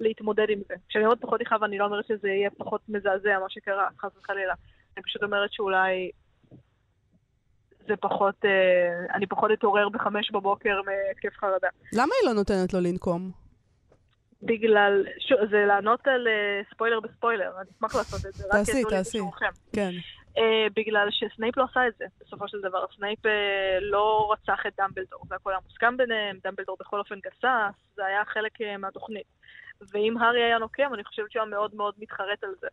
להתמודד 0.00 0.46
עם 0.48 0.58
זה. 0.68 0.74
כשאני 0.88 1.04
אומרת 1.04 1.20
פחות 1.20 1.40
יכאב, 1.40 1.62
אני 1.64 1.78
לא 1.78 1.84
אומרת 1.84 2.06
שזה 2.06 2.28
יהיה 2.28 2.50
פחות 2.50 2.80
מזעזע 2.88 3.38
מה 3.38 3.48
שקרה, 3.48 3.88
חס 4.00 4.10
וחלילה. 4.18 4.54
אני 4.96 5.02
פשוט 5.02 5.22
אומרת 5.22 5.52
שאולי 5.52 6.10
זה 7.88 7.96
פחות, 8.00 8.34
אה, 8.44 9.14
אני 9.14 9.26
פחות 9.26 9.50
אתעורר 9.52 9.88
בחמש 9.88 10.30
בבוקר 10.30 10.80
מהתקף 10.86 11.38
חרדה. 11.38 11.68
למה 11.92 12.12
היא 12.20 12.28
לא 12.28 12.34
נותנת 12.34 12.74
לו 12.74 12.80
לנקום? 12.80 13.30
בגלל, 14.42 15.04
שוב, 15.28 15.38
זה 15.50 15.64
לענות 15.66 16.06
על 16.06 16.26
uh, 16.26 16.74
ספוילר 16.74 17.00
בספוילר, 17.00 17.50
אני 17.60 17.70
אשמח 17.76 17.94
לעשות 17.94 18.26
את 18.26 18.34
זה. 18.34 18.44
תעשי, 18.50 18.82
תעשי. 18.90 19.18
כן. 19.72 19.90
Uh, 20.36 20.40
בגלל 20.76 21.08
שסנייפ 21.10 21.56
לא 21.56 21.64
עשה 21.70 21.86
את 21.88 21.92
זה, 21.98 22.04
בסופו 22.20 22.48
של 22.48 22.60
דבר. 22.60 22.84
סנייפ 22.96 23.26
uh, 23.26 23.28
לא 23.80 24.32
רצח 24.32 24.66
את 24.66 24.72
דמבלדור, 24.80 25.20
זה 25.28 25.34
הכל 25.34 25.50
היה 25.50 25.58
מוסכם 25.64 25.96
ביניהם, 25.96 26.38
דמבלדור 26.44 26.76
בכל 26.80 26.98
אופן 26.98 27.14
גסס, 27.14 27.76
זה 27.94 28.06
היה 28.06 28.24
חלק 28.24 28.60
uh, 28.60 28.78
מהתוכנית. 28.78 29.26
ואם 29.92 30.18
הארי 30.18 30.42
היה 30.42 30.58
נוקם, 30.58 30.94
אני 30.94 31.04
חושבת 31.04 31.30
שהוא 31.30 31.42
היה 31.42 31.50
מאוד 31.50 31.74
מאוד 31.74 31.94
מתחרט 31.98 32.44
על 32.44 32.54
זה. 32.60 32.68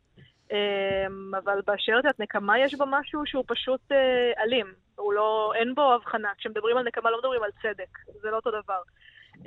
Um, 0.50 1.38
אבל 1.38 1.62
באשר 1.68 2.00
את 2.10 2.20
נקמה 2.20 2.60
יש 2.60 2.76
בה 2.76 2.86
משהו 2.88 3.26
שהוא 3.26 3.44
פשוט 3.48 3.82
uh, 3.92 4.42
אלים. 4.42 4.74
הוא 4.96 5.14
לא, 5.14 5.54
אין 5.56 5.76
בו 5.76 5.94
הבחנה. 5.94 6.30
כשמדברים 6.38 6.78
על 6.78 6.84
נקמה 6.84 7.12
לא 7.12 7.18
מדברים 7.18 7.44
על 7.44 7.52
צדק, 7.62 7.98
זה 8.22 8.32
לא 8.32 8.36
אותו 8.36 8.52
דבר. 8.52 8.82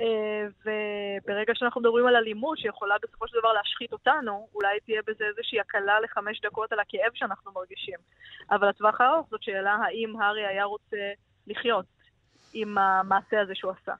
אה, 0.01 0.45
וברגע 0.61 1.53
שאנחנו 1.55 1.81
מדברים 1.81 2.05
על 2.05 2.15
אלימות 2.15 2.57
שיכולה 2.57 2.95
בסופו 3.03 3.27
של 3.27 3.37
דבר 3.39 3.53
להשחית 3.53 3.91
אותנו, 3.93 4.47
אולי 4.55 4.79
תהיה 4.85 5.01
בזה 5.07 5.23
איזושהי 5.29 5.59
הקלה 5.59 5.99
לחמש 5.99 6.41
דקות 6.41 6.71
על 6.71 6.79
הכאב 6.79 7.11
שאנחנו 7.13 7.51
מרגישים. 7.51 7.99
אבל 8.51 8.69
לטווח 8.69 9.01
הארוך 9.01 9.27
זאת 9.31 9.43
שאלה 9.43 9.75
האם 9.85 10.21
הארי 10.21 10.45
היה 10.45 10.63
רוצה 10.63 10.97
לחיות 11.47 11.85
עם 12.53 12.77
המעשה 12.77 13.41
הזה 13.41 13.55
שהוא 13.55 13.71
עשה. 13.81 13.93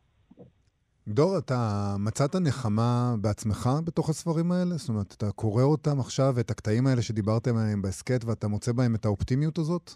דור, 1.08 1.38
אתה 1.38 1.56
מצאת 1.99 2.36
נחמה 2.36 3.13
בעצמך 3.21 3.69
בתוך 3.86 4.10
הספרים 4.10 4.51
האלה? 4.51 4.75
זאת 4.75 4.89
אומרת, 4.89 5.13
אתה 5.17 5.32
קורא 5.32 5.63
אותם 5.63 5.99
עכשיו, 5.99 6.34
את 6.39 6.51
הקטעים 6.51 6.88
האלה 6.88 7.01
שדיברתם 7.01 7.58
עליהם 7.58 7.82
בהסכת, 7.82 8.25
ואתה 8.25 8.47
מוצא 8.47 8.71
בהם 8.71 8.95
את 8.95 9.06
האופטימיות 9.06 9.58
הזאת? 9.58 9.91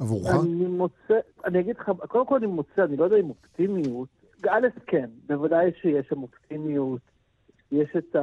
עבורך? 0.00 0.34
אני 0.44 0.66
מוצא, 0.66 1.14
אני 1.44 1.60
אגיד 1.60 1.76
לך, 1.78 1.90
קודם 2.08 2.26
כל 2.26 2.36
אני 2.36 2.46
מוצא, 2.46 2.84
אני 2.84 2.96
לא 2.96 3.04
יודע 3.04 3.16
אם 3.16 3.28
אופטימיות, 3.28 4.08
א', 4.48 4.66
כן, 4.86 5.10
בוודאי 5.26 5.70
שיש 5.80 6.06
שם 6.08 6.22
אופטימיות. 6.22 7.00
יש 7.72 7.88
את 7.98 8.16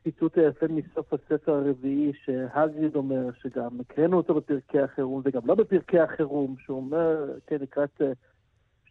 הציטוט 0.00 0.38
היפה 0.38 0.66
מסוף 0.68 1.12
הספר 1.12 1.52
הרביעי 1.52 2.12
שהגריד 2.24 2.96
אומר, 2.96 3.30
שגם 3.42 3.80
הקראנו 3.80 4.16
אותו 4.16 4.34
בפרקי 4.34 4.80
החירום, 4.80 5.22
וגם 5.24 5.42
לא 5.44 5.54
בפרקי 5.54 6.00
החירום, 6.00 6.54
שהוא 6.58 6.76
אומר, 6.76 7.38
כן, 7.46 7.56
לקראת 7.60 8.02
אה, 8.02 8.12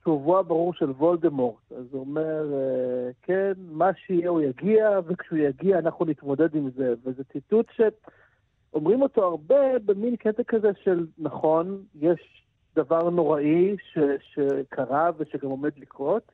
שובו 0.04 0.40
הברור 0.40 0.74
של 0.74 0.90
וולדמורט. 0.90 1.72
אז 1.72 1.86
הוא 1.92 2.00
אומר, 2.00 2.54
אה, 2.54 3.10
כן, 3.22 3.52
מה 3.58 3.90
שיהיה 3.94 4.30
הוא 4.30 4.42
יגיע, 4.42 5.00
וכשהוא 5.06 5.40
יגיע 5.40 5.80
אנחנו 5.80 6.06
נתמודד 6.06 6.56
עם 6.56 6.70
זה. 6.70 6.94
וזה 7.04 7.24
ציטוט 7.24 7.66
שאומרים 7.72 9.02
אותו 9.02 9.24
הרבה 9.24 9.80
במין 9.86 10.16
קטע 10.16 10.44
כזה 10.44 10.72
של, 10.84 11.06
נכון, 11.18 11.84
יש 12.02 12.43
דבר 12.76 13.10
נוראי 13.10 13.76
ש, 13.94 13.98
שקרה 14.34 15.10
ושגם 15.18 15.50
עומד 15.50 15.72
לקרות, 15.78 16.32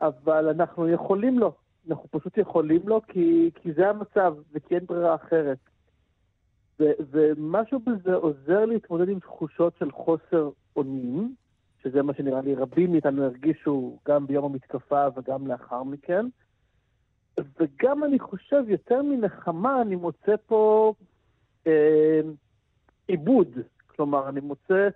אבל 0.00 0.48
אנחנו 0.48 0.88
יכולים 0.88 1.38
לו. 1.38 1.52
אנחנו 1.90 2.08
פשוט 2.10 2.38
יכולים 2.38 2.88
לו 2.88 3.00
כי, 3.08 3.50
כי 3.54 3.72
זה 3.72 3.88
המצב 3.88 4.34
וכי 4.52 4.74
אין 4.74 4.86
ברירה 4.86 5.14
אחרת. 5.14 5.58
ו, 6.80 6.84
ומשהו 7.10 7.78
בזה 7.78 8.14
עוזר 8.14 8.64
להתמודד 8.64 9.08
עם 9.08 9.20
תחושות 9.20 9.72
של 9.78 9.90
חוסר 9.90 10.50
אונים, 10.76 11.34
שזה 11.82 12.02
מה 12.02 12.14
שנראה 12.14 12.40
לי 12.40 12.54
רבים 12.54 12.92
מאיתנו 12.92 13.24
הרגישו 13.24 13.98
גם 14.08 14.26
ביום 14.26 14.44
המתקפה 14.44 15.06
וגם 15.16 15.46
לאחר 15.46 15.82
מכן. 15.82 16.26
וגם 17.40 18.04
אני 18.04 18.18
חושב, 18.18 18.64
יותר 18.68 19.02
מנחמה, 19.02 19.82
אני 19.82 19.96
מוצא 19.96 20.34
פה 20.46 20.94
אה, 21.66 22.20
עיבוד. 23.06 23.48
כלומר, 23.86 24.28
אני 24.28 24.40
מוצא 24.40 24.88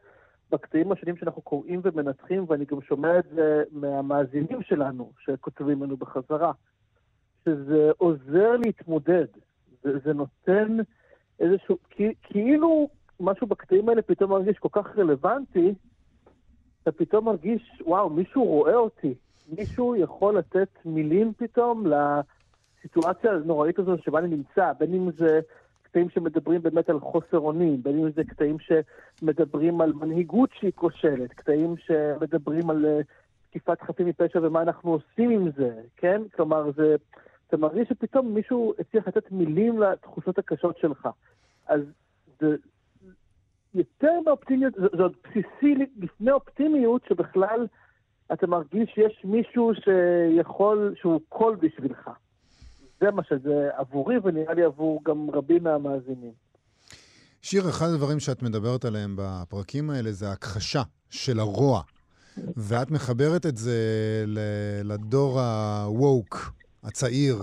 בקטעים 0.50 0.92
השונים 0.92 1.16
שאנחנו 1.16 1.42
קוראים 1.42 1.80
ומנתחים, 1.84 2.44
ואני 2.48 2.64
גם 2.64 2.82
שומע 2.82 3.18
את 3.18 3.24
זה 3.34 3.62
מהמאזינים 3.72 4.62
שלנו, 4.62 5.12
שכותבים 5.24 5.82
לנו 5.82 5.96
בחזרה, 5.96 6.52
שזה 7.44 7.90
עוזר 7.98 8.56
להתמודד. 8.64 9.26
זה, 9.82 9.98
זה 10.04 10.12
נותן 10.12 10.76
איזשהו, 11.40 11.78
כאילו 12.22 12.88
משהו 13.20 13.46
בקטעים 13.46 13.88
האלה 13.88 14.02
פתאום 14.02 14.30
מרגיש 14.30 14.58
כל 14.58 14.68
כך 14.72 14.98
רלוונטי, 14.98 15.74
אתה 16.82 16.92
פתאום 16.92 17.24
מרגיש, 17.24 17.82
וואו, 17.86 18.10
מישהו 18.10 18.44
רואה 18.44 18.74
אותי. 18.74 19.14
מישהו 19.48 19.96
יכול 19.96 20.38
לתת 20.38 20.68
מילים 20.84 21.32
פתאום 21.36 21.84
לסיטואציה 21.86 23.32
הנוראית 23.32 23.78
הזו 23.78 23.96
שבה 24.04 24.18
אני 24.18 24.28
נמצא, 24.28 24.72
בין 24.78 24.94
אם 24.94 25.10
זה 25.12 25.40
קטעים 25.96 26.10
שמדברים 26.10 26.62
באמת 26.62 26.90
על 26.90 27.00
חוסר 27.00 27.38
אונים, 27.38 27.82
בין 27.82 27.98
אם 27.98 28.10
זה 28.10 28.24
קטעים 28.24 28.56
שמדברים 28.58 29.80
על 29.80 29.92
מנהיגות 29.92 30.50
שהיא 30.52 30.72
כושלת, 30.74 31.32
קטעים 31.32 31.74
שמדברים 31.76 32.70
על 32.70 32.86
אה, 32.86 33.00
תקיפת 33.50 33.82
חפים 33.82 34.06
מפשע 34.06 34.38
ומה 34.42 34.62
אנחנו 34.62 34.90
עושים 34.92 35.30
עם 35.30 35.50
זה, 35.56 35.80
כן? 35.96 36.22
כלומר, 36.34 36.70
זה, 36.76 36.96
אתה 37.48 37.56
מרגיש 37.56 37.88
שפתאום 37.88 38.34
מישהו 38.34 38.74
הצליח 38.78 39.08
לתת 39.08 39.32
מילים 39.32 39.78
לתחושות 39.78 40.38
הקשות 40.38 40.78
שלך. 40.78 41.08
אז 41.66 41.80
זה 42.40 42.56
יותר 43.74 44.20
מאופטימיות, 44.26 44.74
זה, 44.74 45.02
עוד 45.02 45.16
בסיסי 45.24 45.74
לפני 45.96 46.30
אופטימיות, 46.30 47.02
שבכלל 47.08 47.66
אתה 48.32 48.46
מרגיש 48.46 48.90
שיש 48.94 49.24
מישהו 49.24 49.72
שיכול, 49.74 50.94
שהוא 50.96 51.20
קול 51.28 51.56
בשבילך. 51.56 52.10
זה 53.00 53.10
מה 53.10 53.22
שזה 53.28 53.68
עבורי, 53.76 54.16
ונראה 54.24 54.54
לי 54.54 54.62
עבור 54.62 55.00
גם 55.04 55.30
רבים 55.30 55.62
מהמאזינים. 55.62 56.32
שיר, 57.42 57.68
אחד 57.68 57.86
הדברים 57.86 58.20
שאת 58.20 58.42
מדברת 58.42 58.84
עליהם 58.84 59.14
בפרקים 59.18 59.90
האלה 59.90 60.12
זה 60.12 60.32
הכחשה 60.32 60.82
של 61.10 61.40
הרוע. 61.40 61.82
ואת 62.56 62.90
מחברת 62.90 63.46
את 63.46 63.56
זה 63.56 63.78
לדור 64.84 65.40
ה-woke, 65.40 66.36
הצעיר, 66.82 67.42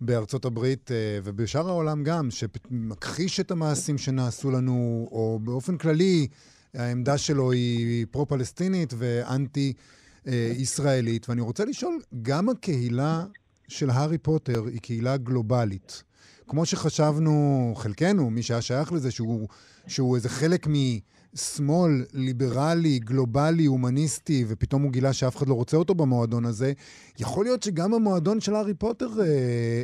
בארצות 0.00 0.44
הברית 0.44 0.90
אה, 0.90 1.18
ובשאר 1.24 1.68
העולם 1.68 2.04
גם, 2.04 2.30
שמכחיש 2.30 3.40
את 3.40 3.50
המעשים 3.50 3.98
שנעשו 3.98 4.50
לנו, 4.50 5.08
או 5.12 5.38
באופן 5.42 5.76
כללי, 5.76 6.26
העמדה 6.74 7.18
שלו 7.18 7.52
היא 7.52 8.06
פרו-פלסטינית 8.10 8.94
ואנטי-ישראלית. 8.96 11.28
ואני 11.28 11.40
רוצה 11.40 11.64
לשאול, 11.64 12.00
גם 12.22 12.48
הקהילה 12.48 13.24
של 13.70 13.90
הארי 13.90 14.18
פוטר 14.18 14.64
היא 14.66 14.80
קהילה 14.80 15.16
גלובלית. 15.16 16.02
כמו 16.48 16.66
שחשבנו, 16.66 17.32
חלקנו, 17.76 18.30
מי 18.30 18.42
שהיה 18.42 18.62
שייך 18.62 18.92
לזה, 18.92 19.10
שהוא, 19.10 19.48
שהוא 19.86 20.16
איזה 20.16 20.28
חלק 20.28 20.66
משמאל 20.66 21.90
ליברלי, 22.14 22.98
גלובלי, 22.98 23.64
הומניסטי, 23.64 24.44
ופתאום 24.48 24.82
הוא 24.82 24.92
גילה 24.92 25.12
שאף 25.12 25.36
אחד 25.36 25.48
לא 25.48 25.54
רוצה 25.54 25.76
אותו 25.76 25.94
במועדון 25.94 26.44
הזה, 26.44 26.72
יכול 27.18 27.44
להיות 27.44 27.62
שגם 27.62 27.94
המועדון 27.94 28.40
של 28.40 28.54
הארי 28.54 28.74
פוטר 28.74 29.06
אה, 29.20 29.24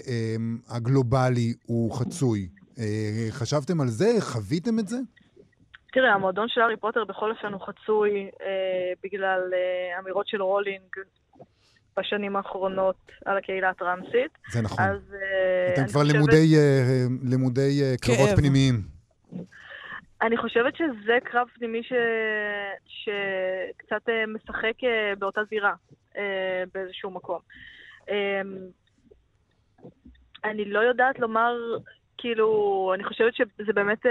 אה, 0.09 0.37
הגלובלי 0.69 1.55
הוא 1.67 1.93
חצוי. 1.93 2.49
אה, 2.79 3.27
חשבתם 3.31 3.81
על 3.81 3.89
זה? 3.89 4.17
חוויתם 4.21 4.79
את 4.79 4.89
זה? 4.89 4.97
תראה, 5.93 6.15
המועדון 6.15 6.49
של 6.49 6.61
הארי 6.61 6.77
פוטר 6.77 7.05
בכל 7.05 7.31
אופן 7.31 7.53
הוא 7.53 7.61
חצוי 7.61 8.31
אה, 8.41 8.93
בגלל 9.03 9.41
אה, 9.55 9.99
אמירות 9.99 10.29
של 10.29 10.43
רולינג 10.43 10.97
בשנים 11.99 12.37
האחרונות 12.37 12.97
על 13.25 13.37
הקהילה 13.37 13.71
הטרנסית. 13.71 14.39
זה 14.53 14.63
נכון. 14.63 14.85
אז 14.85 15.15
אה, 15.15 15.75
אתם 15.75 15.87
כבר 15.89 16.01
חושבת... 16.01 16.13
לימודי, 16.13 16.55
uh, 16.55 17.31
לימודי 17.31 17.81
uh, 17.83 18.07
קרבות 18.07 18.29
כאב. 18.29 18.37
פנימיים. 18.37 18.75
אני 20.23 20.37
חושבת 20.37 20.77
שזה 20.77 21.19
קרב 21.25 21.47
פנימי 21.55 21.83
ש... 21.83 21.93
שקצת 22.87 24.09
משחק 24.29 24.73
באותה 25.19 25.41
זירה 25.51 25.75
באיזשהו 26.75 27.11
מקום. 27.11 27.41
Uh, 28.03 28.11
אני 30.45 30.65
לא 30.65 30.81
יודעת 30.81 31.19
לומר, 31.19 31.57
כאילו, 32.19 32.93
אני 32.95 33.05
חושבת 33.05 33.35
שזה 33.35 33.73
באמת, 33.73 34.03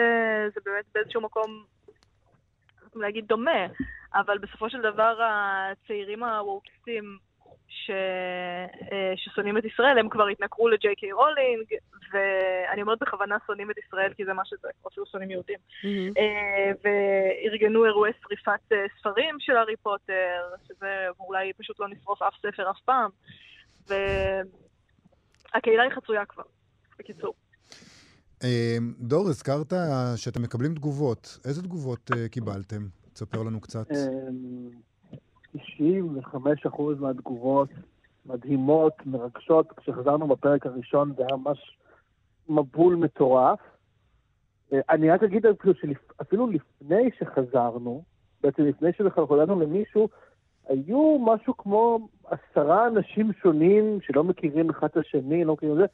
זה 0.53 0.59
באמת 0.65 0.85
באיזשהו 0.93 1.21
מקום, 1.21 1.63
להגיד 2.95 3.25
דומה, 3.27 3.65
אבל 4.13 4.37
בסופו 4.37 4.69
של 4.69 4.81
דבר 4.81 5.19
הצעירים 5.21 6.23
הוורקיסטים 6.23 7.17
ש... 7.67 7.89
אה, 8.91 9.13
ששונאים 9.15 9.58
את 9.58 9.65
ישראל, 9.65 9.97
הם 9.97 10.10
כבר 10.10 10.28
התנכרו 10.28 10.69
לג'יי 10.69 10.95
קיי 10.95 11.12
רולינג, 11.12 11.65
ואני 12.13 12.82
אומרת 12.82 12.99
בכוונה 13.01 13.38
שונאים 13.47 13.71
את 13.71 13.75
ישראל 13.78 14.13
כי 14.13 14.25
זה 14.25 14.34
מה 14.34 14.45
שזה, 14.45 14.67
או 14.84 14.89
אפילו 14.89 15.06
שונאים 15.06 15.32
יהודים. 15.32 15.56
Mm-hmm. 15.56 16.19
וארגנו 16.84 17.86
אירועי 17.86 18.12
שריפת 18.21 18.71
אה, 18.71 18.86
ספרים 18.99 19.36
של 19.39 19.58
הארי 19.58 19.75
פוטר, 19.75 20.41
שזה 20.67 21.08
אולי 21.19 21.54
פשוט 21.54 21.80
לא 21.80 21.88
נשרוף 21.89 22.21
אף 22.21 22.34
ספר 22.38 22.71
אף 22.71 22.80
פעם, 22.86 23.10
והקהילה 23.88 25.84
היא 25.84 25.91
חצויה 25.91 26.25
כבר, 26.25 26.43
בקיצור. 26.99 27.34
דור, 28.99 29.30
הזכרת 29.30 29.73
שאתם 30.15 30.41
מקבלים 30.41 30.75
תגובות. 30.75 31.39
איזה 31.45 31.63
תגובות 31.63 32.12
קיבלתם? 32.32 32.88
תספר 33.13 33.43
לנו 33.43 33.62
קצת. 33.62 33.88
95% 35.55 36.81
מהתגובות 36.99 37.69
מדהימות, 38.25 38.93
מרגשות. 39.05 39.71
כשחזרנו 39.77 40.27
בפרק 40.27 40.65
הראשון 40.65 41.13
זה 41.17 41.23
היה 41.27 41.37
ממש 41.37 41.77
מבול 42.49 42.95
מטורף. 42.95 43.59
אה, 44.73 44.79
אני 44.89 45.09
רק 45.09 45.23
אגיד 45.23 45.45
שאפילו 45.73 46.47
לפני 46.47 47.09
שחזרנו, 47.19 48.03
בעצם 48.43 48.63
לפני 48.63 48.89
שבכלל 48.97 49.25
חזרנו 49.25 49.59
למישהו, 49.59 50.09
היו 50.69 51.17
משהו 51.19 51.57
כמו 51.57 52.07
עשרה 52.25 52.87
אנשים 52.87 53.33
שונים 53.41 53.99
שלא 54.01 54.23
מכירים 54.23 54.69
אחד 54.69 54.87
את 54.87 54.97
השני, 54.97 55.43
לא 55.43 55.53
מכירים 55.53 55.75
את 55.75 55.79
זה, 55.79 55.85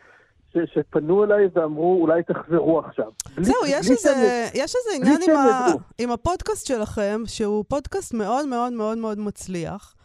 ש, 0.54 0.58
שפנו 0.74 1.24
אליי 1.24 1.48
ואמרו, 1.54 2.02
אולי 2.02 2.24
תחזרו 2.24 2.80
עכשיו. 2.80 3.12
זהו, 3.42 3.56
יש, 3.68 3.92
איזה, 3.92 4.02
שאני, 4.02 4.62
יש 4.64 4.76
איזה 4.76 4.90
עניין 4.96 5.22
עם, 5.30 5.38
ה, 5.38 5.68
עם 5.98 6.12
הפודקאסט 6.12 6.68
שלכם, 6.68 7.22
שהוא 7.26 7.66
פודקאסט 7.68 8.14
מאוד 8.14 8.48
מאוד 8.48 8.74
מאוד 8.74 8.98
מאוד 8.98 9.20
מצליח. 9.20 9.96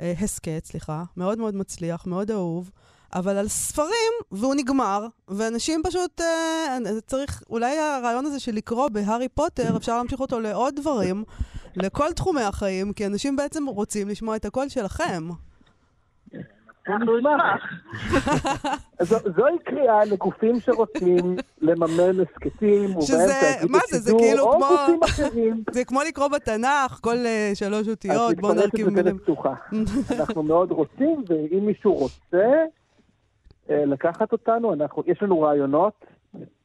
אה, 0.00 0.12
הסכת, 0.20 0.64
סליחה, 0.64 1.02
מאוד 1.16 1.38
מאוד 1.38 1.54
מצליח, 1.54 2.06
מאוד 2.06 2.30
אהוב. 2.30 2.70
אבל 3.14 3.36
על 3.36 3.48
ספרים, 3.48 4.12
והוא 4.32 4.54
נגמר, 4.54 5.06
ואנשים 5.28 5.82
פשוט, 5.84 6.20
אה, 6.20 6.78
צריך, 7.06 7.42
אולי 7.50 7.78
הרעיון 7.78 8.26
הזה 8.26 8.40
של 8.40 8.52
לקרוא 8.52 8.88
בהארי 8.88 9.28
פוטר, 9.28 9.76
אפשר 9.76 9.96
להמשיך 9.96 10.20
אותו 10.20 10.40
לעוד 10.40 10.74
דברים, 10.76 11.24
לכל 11.76 12.12
תחומי 12.12 12.42
החיים, 12.42 12.92
כי 12.92 13.06
אנשים 13.06 13.36
בעצם 13.36 13.66
רוצים 13.66 14.08
לשמוע 14.08 14.36
את 14.36 14.44
הקול 14.44 14.68
שלכם. 14.68 15.28
אנחנו 16.88 17.18
נשמח. 17.18 17.62
זוהי 19.36 19.58
קריאה 19.64 20.04
לגופים 20.04 20.60
שרוצים 20.60 21.36
לממן 21.60 22.20
הסכתים, 22.20 23.00
שזה, 23.00 23.54
מה 23.68 23.78
זה, 23.90 23.98
זה 23.98 24.12
כאילו 24.18 24.52
כמו... 24.52 24.68
זה 25.74 25.84
כמו 25.84 26.00
לקרוא 26.08 26.28
בתנ"ך, 26.28 26.98
כל 27.00 27.16
אה, 27.16 27.50
שלוש 27.54 27.88
אותיות, 27.88 28.36
בוא 28.36 28.54
נרכיב 28.54 28.88
מילים. 28.88 29.18
פתוחה. 29.18 29.54
אנחנו 30.18 30.42
מאוד 30.42 30.70
רוצים, 30.70 31.24
ואם 31.28 31.66
מישהו 31.66 31.94
רוצה 31.94 32.64
אה, 33.70 33.84
לקחת 33.84 34.32
אותנו, 34.32 34.74
יש 35.06 35.22
לנו 35.22 35.40
רעיונות. 35.40 36.04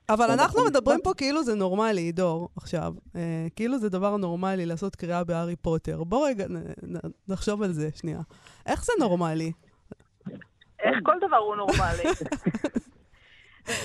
אבל 0.09 0.31
אנחנו 0.31 0.65
מדברים 0.65 0.99
פה 1.03 1.13
כאילו 1.13 1.43
זה 1.43 1.55
נורמלי, 1.55 2.11
דור, 2.11 2.49
עכשיו. 2.55 2.93
אה, 3.15 3.47
כאילו 3.55 3.77
זה 3.77 3.89
דבר 3.89 4.17
נורמלי 4.17 4.65
לעשות 4.65 4.95
קריאה 4.95 5.23
בהארי 5.23 5.55
פוטר. 5.55 6.03
בוא 6.03 6.27
רגע 6.27 6.45
נחשוב 7.27 7.63
על 7.63 7.71
זה 7.71 7.89
שנייה. 7.95 8.19
איך 8.65 8.85
זה 8.85 8.93
נורמלי? 8.99 9.51
איך 10.83 10.99
כל 11.03 11.15
דבר 11.21 11.37
הוא 11.37 11.55
נורמלי? 11.55 12.03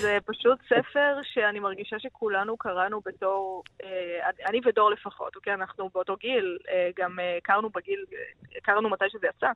זה 0.01 0.17
פשוט 0.25 0.59
ספר 0.61 1.19
שאני 1.23 1.59
מרגישה 1.59 1.99
שכולנו 1.99 2.57
קראנו 2.57 3.01
בתור, 3.05 3.63
אה, 3.83 4.29
אני 4.45 4.59
ודור 4.65 4.91
לפחות, 4.91 5.35
אוקיי? 5.35 5.53
אנחנו 5.53 5.89
באותו 5.93 6.15
גיל, 6.15 6.57
אה, 6.69 6.89
גם 6.97 7.19
אה, 7.19 7.37
הכרנו 7.37 7.69
בגיל, 7.69 8.05
הכרנו 8.57 8.89
מתי 8.89 9.05
שזה 9.09 9.27
יצא. 9.27 9.51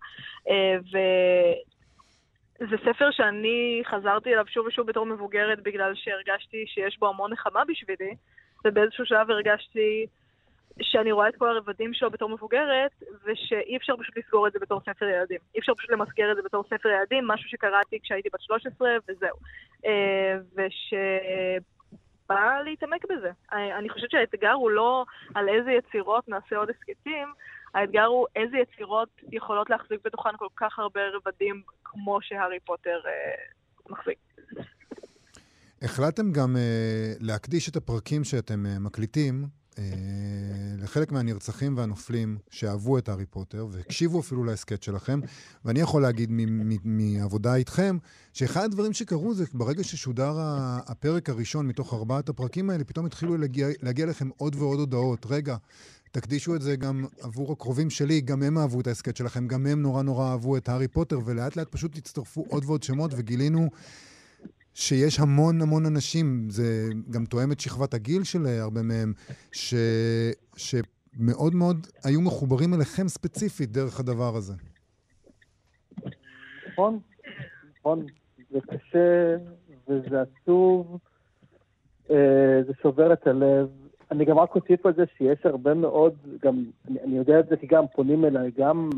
וזה 2.59 2.75
ספר 2.85 3.11
שאני 3.11 3.81
חזרתי 3.85 4.33
אליו 4.33 4.45
שוב 4.47 4.65
ושוב 4.65 4.87
בתור 4.87 5.05
מבוגרת 5.05 5.63
בגלל 5.63 5.95
שהרגשתי 5.95 6.65
שיש 6.67 6.99
בו 6.99 7.09
המון 7.09 7.33
נחמה 7.33 7.65
בשבילי, 7.65 8.15
ובאיזשהו 8.65 9.05
שלב 9.05 9.31
הרגשתי 9.31 10.05
שאני 10.81 11.11
רואה 11.11 11.29
את 11.29 11.35
כל 11.35 11.49
הרבדים 11.49 11.93
שלו 11.93 12.11
בתור 12.11 12.29
מבוגרת, 12.29 13.03
ושאי 13.25 13.77
אפשר 13.77 13.97
פשוט 13.97 14.17
לסגור 14.17 14.47
את 14.47 14.53
זה 14.53 14.59
בתור 14.59 14.81
ספר 14.81 15.05
ילדים. 15.05 15.39
אי 15.55 15.59
אפשר 15.59 15.73
פשוט 15.73 15.91
למסגר 15.91 16.31
את 16.31 16.35
זה 16.35 16.41
בתור 16.41 16.63
ספר 16.63 16.89
ילדים, 16.89 17.27
משהו 17.27 17.49
שקראתי 17.49 17.99
כשהייתי 18.03 18.29
בת 18.33 18.41
13, 18.41 18.89
וזהו. 19.07 19.37
אה, 19.85 20.37
ושבא 20.51 22.61
להתעמק 22.65 23.05
בזה. 23.05 23.31
אני 23.51 23.89
חושבת 23.89 24.11
שהאתגר 24.11 24.51
הוא 24.51 24.71
לא 24.71 25.05
על 25.35 25.49
איזה 25.49 25.71
יצירות 25.71 26.29
נעשה 26.29 26.55
עוד 26.55 26.69
הסכתים, 26.69 27.27
האתגר 27.73 28.05
הוא 28.05 28.27
איזה 28.35 28.57
יצירות 28.57 29.09
יכולות 29.31 29.69
להחזיק 29.69 29.99
בתוכן 30.05 30.37
כל 30.37 30.47
כך 30.55 30.79
הרבה 30.79 31.01
רבדים 31.13 31.61
כמו 31.83 32.19
שהארי 32.21 32.59
פוטר 32.59 33.01
אה, 33.05 33.11
מחזיק. 33.89 34.17
החלטתם 35.81 36.31
גם 36.31 36.55
להקדיש 37.19 37.69
את 37.69 37.75
הפרקים 37.75 38.23
שאתם 38.23 38.63
מקליטים 38.79 39.43
אה, 39.43 39.62
לחלק 40.77 41.11
מהנרצחים 41.11 41.77
והנופלים 41.77 42.37
שאהבו 42.49 42.97
את 42.97 43.09
הארי 43.09 43.25
פוטר 43.25 43.67
והקשיבו 43.71 44.19
אפילו 44.19 44.43
להסכת 44.43 44.83
שלכם, 44.83 45.19
ואני 45.65 45.79
יכול 45.79 46.01
להגיד 46.01 46.29
מעבודה 46.83 47.55
איתכם, 47.55 47.97
שאחד 48.33 48.63
הדברים 48.63 48.93
שקרו 48.93 49.33
זה 49.33 49.45
ברגע 49.53 49.83
ששודר 49.83 50.33
הפרק 50.87 51.29
הראשון 51.29 51.67
מתוך 51.67 51.93
ארבעת 51.93 52.29
הפרקים 52.29 52.69
האלה, 52.69 52.83
פתאום 52.83 53.05
התחילו 53.05 53.37
להגיע, 53.37 53.67
להגיע 53.81 54.05
לכם 54.05 54.29
עוד 54.37 54.55
ועוד 54.55 54.79
הודעות. 54.79 55.25
רגע, 55.29 55.55
תקדישו 56.11 56.55
את 56.55 56.61
זה 56.61 56.75
גם 56.75 57.05
עבור 57.21 57.51
הקרובים 57.51 57.89
שלי, 57.89 58.21
גם 58.21 58.43
הם 58.43 58.57
אהבו 58.57 58.81
את 58.81 58.87
ההסכת 58.87 59.17
שלכם, 59.17 59.47
גם 59.47 59.65
הם 59.65 59.81
נורא 59.81 60.03
נורא 60.03 60.31
אהבו 60.31 60.57
את 60.57 60.69
הארי 60.69 60.87
פוטר, 60.87 61.19
ולאט 61.25 61.55
לאט 61.55 61.67
פשוט 61.71 61.97
הצטרפו 61.97 62.45
עוד 62.49 62.63
ועוד 62.65 62.83
שמות, 62.83 63.11
וגילינו 63.15 63.69
שיש 64.73 65.19
המון 65.19 65.61
המון 65.61 65.85
אנשים, 65.85 66.49
זה 66.49 66.89
גם 67.09 67.25
תואם 67.25 67.51
את 67.51 67.59
שכבת 67.59 67.93
הגיל 67.93 68.23
של 68.23 68.45
הרבה 68.45 68.81
מהם, 68.81 69.13
ש, 69.51 69.73
שמאוד 70.55 71.55
מאוד 71.55 71.87
היו 72.03 72.21
מחוברים 72.21 72.73
אליכם 72.73 73.07
ספציפית 73.07 73.71
דרך 73.71 73.99
הדבר 73.99 74.35
הזה. 74.35 74.53
נכון, 76.67 76.99
נכון. 77.79 78.05
זה 78.51 78.59
קשה 78.61 79.35
וזה 79.87 80.21
עצוב, 80.21 80.99
אה, 82.11 82.61
זה 82.67 82.73
שובר 82.81 83.13
את 83.13 83.27
הלב. 83.27 83.69
אני 84.11 84.25
גם 84.25 84.39
רק 84.39 84.55
אוסיף 84.55 84.85
על 84.85 84.93
זה 84.95 85.03
שיש 85.17 85.45
הרבה 85.45 85.73
מאוד, 85.73 86.13
גם, 86.41 86.63
אני, 86.87 86.99
אני 87.01 87.17
יודע 87.17 87.39
את 87.39 87.45
זה 87.49 87.57
כי 87.57 87.67
גם 87.67 87.83
פונים 87.95 88.25
אליי, 88.25 88.51
גם 88.57 88.89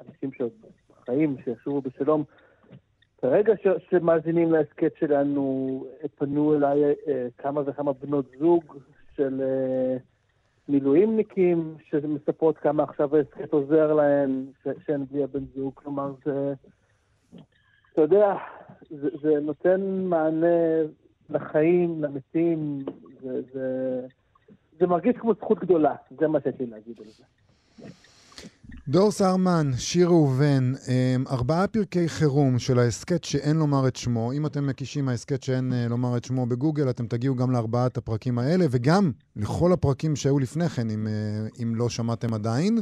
אנשים 0.00 0.30
שעוד 0.32 0.50
בחיים, 0.90 1.36
שישובו 1.44 1.80
בשלום, 1.80 2.24
כרגע 3.30 3.52
ש- 3.56 3.90
שמאזינים 3.90 4.52
להסכת 4.52 4.92
שלנו, 4.98 5.84
פנו 6.14 6.54
אליי 6.56 6.84
אה, 6.84 7.26
כמה 7.38 7.60
וכמה 7.66 7.92
בנות 7.92 8.26
זוג 8.38 8.64
של 9.16 9.42
אה, 9.42 9.96
מילואימניקים, 10.68 11.74
שמספרות 11.84 12.58
כמה 12.58 12.82
עכשיו 12.82 13.16
ההסכת 13.16 13.52
עוזר 13.52 13.92
להן, 13.92 14.46
ש- 14.62 14.86
שהן 14.86 15.04
בלי 15.10 15.24
הבן 15.24 15.44
זוג. 15.54 15.72
כלומר, 15.74 16.12
זה, 16.24 16.54
אתה 17.92 18.02
יודע, 18.02 18.34
זה, 18.90 19.08
זה 19.22 19.40
נותן 19.42 19.80
מענה 20.04 20.82
לחיים, 21.30 22.02
למתים, 22.04 22.78
זה, 23.20 23.40
זה, 23.52 24.00
זה 24.78 24.86
מרגיש 24.86 25.16
כמו 25.16 25.34
זכות 25.34 25.58
גדולה, 25.58 25.94
זה 26.18 26.28
מה 26.28 26.40
שיש 26.40 26.54
לי 26.60 26.66
להגיד 26.66 26.96
על 27.00 27.06
זה. 27.06 27.24
דור 28.88 29.10
סהרמן, 29.10 29.66
שיר 29.76 30.06
ראובן, 30.06 30.72
אמ, 30.88 31.24
ארבעה 31.30 31.66
פרקי 31.66 32.08
חירום 32.08 32.58
של 32.58 32.78
ההסכת 32.78 33.24
שאין 33.24 33.56
לומר 33.56 33.88
את 33.88 33.96
שמו. 33.96 34.32
אם 34.32 34.46
אתם 34.46 34.66
מקישים 34.66 35.08
ההסכת 35.08 35.42
שאין 35.42 35.72
אה, 35.72 35.88
לומר 35.88 36.16
את 36.16 36.24
שמו 36.24 36.46
בגוגל, 36.46 36.90
אתם 36.90 37.06
תגיעו 37.06 37.36
גם 37.36 37.50
לארבעת 37.50 37.96
הפרקים 37.96 38.38
האלה, 38.38 38.64
וגם 38.70 39.12
לכל 39.36 39.72
הפרקים 39.72 40.16
שהיו 40.16 40.38
לפני 40.38 40.68
כן, 40.68 40.90
אם, 40.90 41.06
אה, 41.06 41.46
אם 41.62 41.74
לא 41.74 41.88
שמעתם 41.88 42.34
עדיין. 42.34 42.78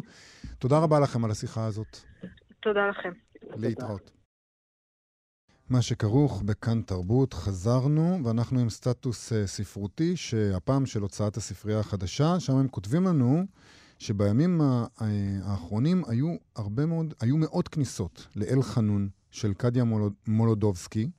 תודה 0.58 0.78
רבה 0.78 1.00
לכם 1.00 1.24
על 1.24 1.30
השיחה 1.30 1.64
הזאת. 1.64 1.98
תודה 2.60 2.88
לכם. 2.88 3.10
להתראות. 3.56 4.10
מה 5.70 5.82
שכרוך 5.82 6.42
בכאן 6.42 6.82
תרבות, 6.82 7.34
חזרנו, 7.34 8.18
ואנחנו 8.24 8.60
עם 8.60 8.70
סטטוס 8.70 9.32
uh, 9.32 9.36
ספרותי, 9.46 10.16
שהפעם 10.16 10.86
של 10.86 11.00
הוצאת 11.00 11.36
הספרייה 11.36 11.80
החדשה, 11.80 12.40
שם 12.40 12.56
הם 12.56 12.68
כותבים 12.68 13.04
לנו 13.04 13.44
שבימים 14.04 14.60
האחרונים 15.44 16.02
היו 16.06 16.36
הרבה 16.56 16.86
מאוד, 16.86 17.14
היו 17.20 17.36
מאות 17.36 17.68
כניסות 17.68 18.26
לאל 18.36 18.62
חנון 18.62 19.08
של 19.30 19.54
קדיה 19.54 19.84
מולוד, 19.84 20.12
מולודובסקי, 20.26 21.10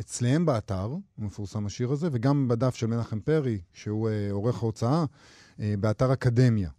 אצלם 0.00 0.46
באתר, 0.46 0.94
מפורסם 1.18 1.66
השיר 1.66 1.92
הזה, 1.92 2.08
וגם 2.12 2.48
בדף 2.48 2.74
של 2.74 2.86
מנחם 2.86 3.20
פרי, 3.20 3.60
שהוא 3.72 4.08
uh, 4.08 4.32
עורך 4.32 4.62
ההוצאה, 4.62 5.04
uh, 5.04 5.60
באתר 5.80 6.12
אקדמיה. 6.12 6.70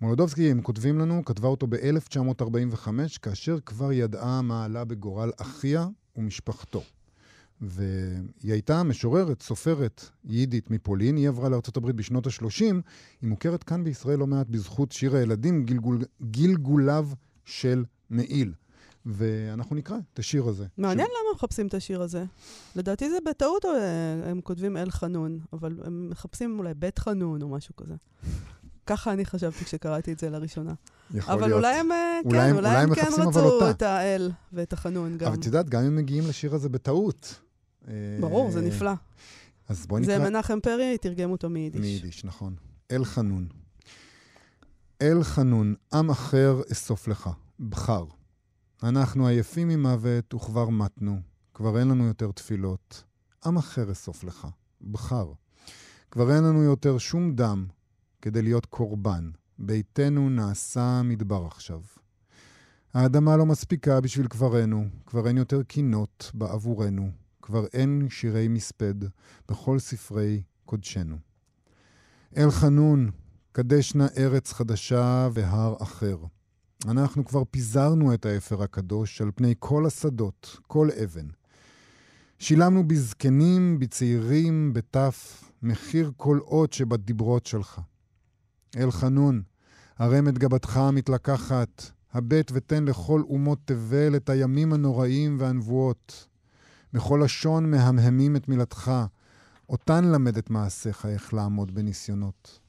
מולודובסקי, 0.00 0.50
הם 0.50 0.62
כותבים 0.62 0.98
לנו, 0.98 1.24
כתבה 1.24 1.48
אותו 1.48 1.66
ב-1945, 1.66 2.88
כאשר 3.22 3.60
כבר 3.66 3.92
ידעה 3.92 4.42
מה 4.42 4.64
עלה 4.64 4.84
בגורל 4.84 5.30
אחיה 5.40 5.88
ומשפחתו. 6.16 6.82
והיא 7.68 8.52
הייתה 8.52 8.82
משוררת, 8.82 9.42
סופרת 9.42 10.10
יידית 10.24 10.70
מפולין, 10.70 11.16
היא 11.16 11.28
עברה 11.28 11.48
לארה"ב 11.48 11.90
בשנות 11.90 12.26
ה-30, 12.26 12.60
היא 12.60 12.74
מוכרת 13.22 13.62
כאן 13.62 13.84
בישראל 13.84 14.18
לא 14.18 14.26
מעט 14.26 14.46
בזכות 14.46 14.92
שיר 14.92 15.16
הילדים 15.16 15.64
גלגול, 15.64 15.98
גלגוליו 16.30 17.08
של 17.44 17.84
מעיל. 18.10 18.52
ואנחנו 19.06 19.76
נקרא 19.76 19.96
את 20.12 20.18
השיר 20.18 20.48
הזה. 20.48 20.66
מעניין 20.78 21.06
ש... 21.06 21.10
למה 21.10 21.34
מחפשים 21.36 21.66
את 21.66 21.74
השיר 21.74 22.02
הזה. 22.02 22.24
לדעתי 22.76 23.10
זה 23.10 23.16
בטעות, 23.30 23.64
אה, 23.64 23.70
הם 24.30 24.40
כותבים 24.40 24.76
אל 24.76 24.90
חנון, 24.90 25.38
אבל 25.52 25.76
הם 25.84 26.08
מחפשים 26.10 26.58
אולי 26.58 26.74
בית 26.74 26.98
חנון 26.98 27.42
או 27.42 27.48
משהו 27.48 27.76
כזה. 27.76 27.94
ככה 28.86 29.12
אני 29.12 29.24
חשבתי 29.24 29.64
כשקראתי 29.64 30.12
את 30.12 30.18
זה 30.18 30.30
לראשונה. 30.30 30.74
יכול 31.14 31.32
אבל 31.34 31.46
להיות. 31.46 31.56
אולי 31.56 31.74
הם, 31.76 31.92
אה, 31.92 32.20
אולי 32.24 32.38
כן, 32.38 32.44
הם- 32.48 32.56
אולי 32.56 32.68
אולי 32.68 32.82
הם 32.82 32.88
הם 32.88 32.94
כן 32.94 33.22
אבל 33.22 33.40
רצו. 33.42 33.70
את 33.70 33.82
האל 33.82 34.30
ואת 34.52 34.72
החנון 34.72 35.18
גם. 35.18 35.26
אבל 35.26 35.36
את 35.40 35.46
יודעת, 35.46 35.68
גם 35.68 35.84
אם 35.84 35.96
מגיעים 35.96 36.28
לשיר 36.28 36.54
הזה 36.54 36.68
בטעות. 36.68 37.40
אה, 37.88 37.92
ברור, 38.20 38.50
זה 38.50 38.60
נפלא. 38.60 38.92
אז 39.68 39.86
בואי 39.86 40.04
זה 40.04 40.18
נקרא... 40.18 40.30
מנחם 40.30 40.58
פרי, 40.62 40.98
תרגם 41.00 41.30
אותו 41.30 41.50
מיידיש. 41.50 41.80
מיידיש, 41.80 42.24
נכון. 42.24 42.54
אל 42.90 43.04
חנון. 43.04 43.48
אל 45.02 45.22
חנון, 45.22 45.74
עם 45.92 46.10
אחר 46.10 46.60
אסוף 46.72 47.08
לך, 47.08 47.30
בחר. 47.60 48.04
אנחנו 48.82 49.26
עייפים 49.26 49.68
ממוות 49.68 50.34
וכבר 50.34 50.68
מתנו, 50.68 51.20
כבר 51.54 51.78
אין 51.78 51.88
לנו 51.88 52.06
יותר 52.06 52.30
תפילות. 52.32 53.04
עם 53.46 53.56
אחר 53.56 53.92
אסוף 53.92 54.24
לך, 54.24 54.46
בחר. 54.90 55.32
כבר 56.10 56.34
אין 56.34 56.44
לנו 56.44 56.62
יותר 56.62 56.98
שום 56.98 57.34
דם 57.34 57.66
כדי 58.22 58.42
להיות 58.42 58.66
קורבן. 58.66 59.30
ביתנו 59.58 60.30
נעשה 60.30 61.02
מדבר 61.04 61.46
עכשיו. 61.46 61.80
האדמה 62.94 63.36
לא 63.36 63.46
מספיקה 63.46 64.00
בשביל 64.00 64.26
קברנו, 64.26 64.88
כבר 65.06 65.28
אין 65.28 65.36
יותר 65.36 65.62
קינות 65.62 66.30
בעבורנו, 66.34 67.10
כבר 67.44 67.66
אין 67.66 68.06
שירי 68.10 68.48
מספד 68.48 68.94
בכל 69.48 69.78
ספרי 69.78 70.42
קודשנו. 70.64 71.16
אל 72.36 72.50
חנון, 72.50 73.10
קדש 73.52 73.94
נא 73.94 74.06
ארץ 74.16 74.52
חדשה 74.52 75.28
והר 75.32 75.74
אחר. 75.82 76.18
אנחנו 76.88 77.24
כבר 77.24 77.42
פיזרנו 77.50 78.14
את 78.14 78.26
האפר 78.26 78.62
הקדוש 78.62 79.20
על 79.20 79.30
פני 79.34 79.54
כל 79.58 79.86
השדות, 79.86 80.56
כל 80.66 80.88
אבן. 81.04 81.26
שילמנו 82.38 82.88
בזקנים, 82.88 83.78
בצעירים, 83.78 84.72
בטף, 84.72 85.44
מחיר 85.62 86.12
כל 86.16 86.38
אות 86.40 86.72
שבדיברות 86.72 87.46
שלך. 87.46 87.80
אל 88.76 88.90
חנון, 88.90 89.42
הרם 89.98 90.28
את 90.28 90.38
גבתך 90.38 90.76
המתלקחת, 90.76 91.90
הבט 92.12 92.50
ותן 92.54 92.84
לכל 92.84 93.22
אומות 93.28 93.58
תבל 93.64 94.16
את 94.16 94.28
הימים 94.28 94.72
הנוראים 94.72 95.36
והנבואות. 95.40 96.33
בכל 96.94 97.20
לשון 97.24 97.70
מהמהמים 97.70 98.36
את 98.36 98.48
מילתך, 98.48 98.92
אותן 99.68 100.04
למד 100.04 100.38
את 100.38 100.50
מעשיך 100.50 101.06
איך 101.06 101.34
לעמוד 101.34 101.74
בניסיונות. 101.74 102.60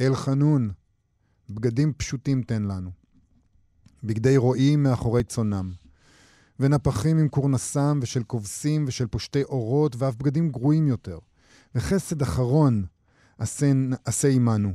אל 0.00 0.14
חנון, 0.14 0.70
בגדים 1.50 1.92
פשוטים 1.92 2.42
תן 2.42 2.62
לנו. 2.62 2.90
בגדי 4.04 4.36
רועים 4.36 4.82
מאחורי 4.82 5.24
צונם. 5.24 5.72
ונפחים 6.60 7.18
עם 7.18 7.28
קורנסם 7.28 7.98
ושל 8.02 8.22
כובסים 8.22 8.84
ושל 8.88 9.06
פושטי 9.06 9.42
אורות 9.42 9.96
ואף 9.96 10.16
בגדים 10.16 10.50
גרועים 10.50 10.88
יותר. 10.88 11.18
וחסד 11.74 12.22
אחרון 12.22 12.84
עשה, 13.38 14.28
עמנו. 14.28 14.74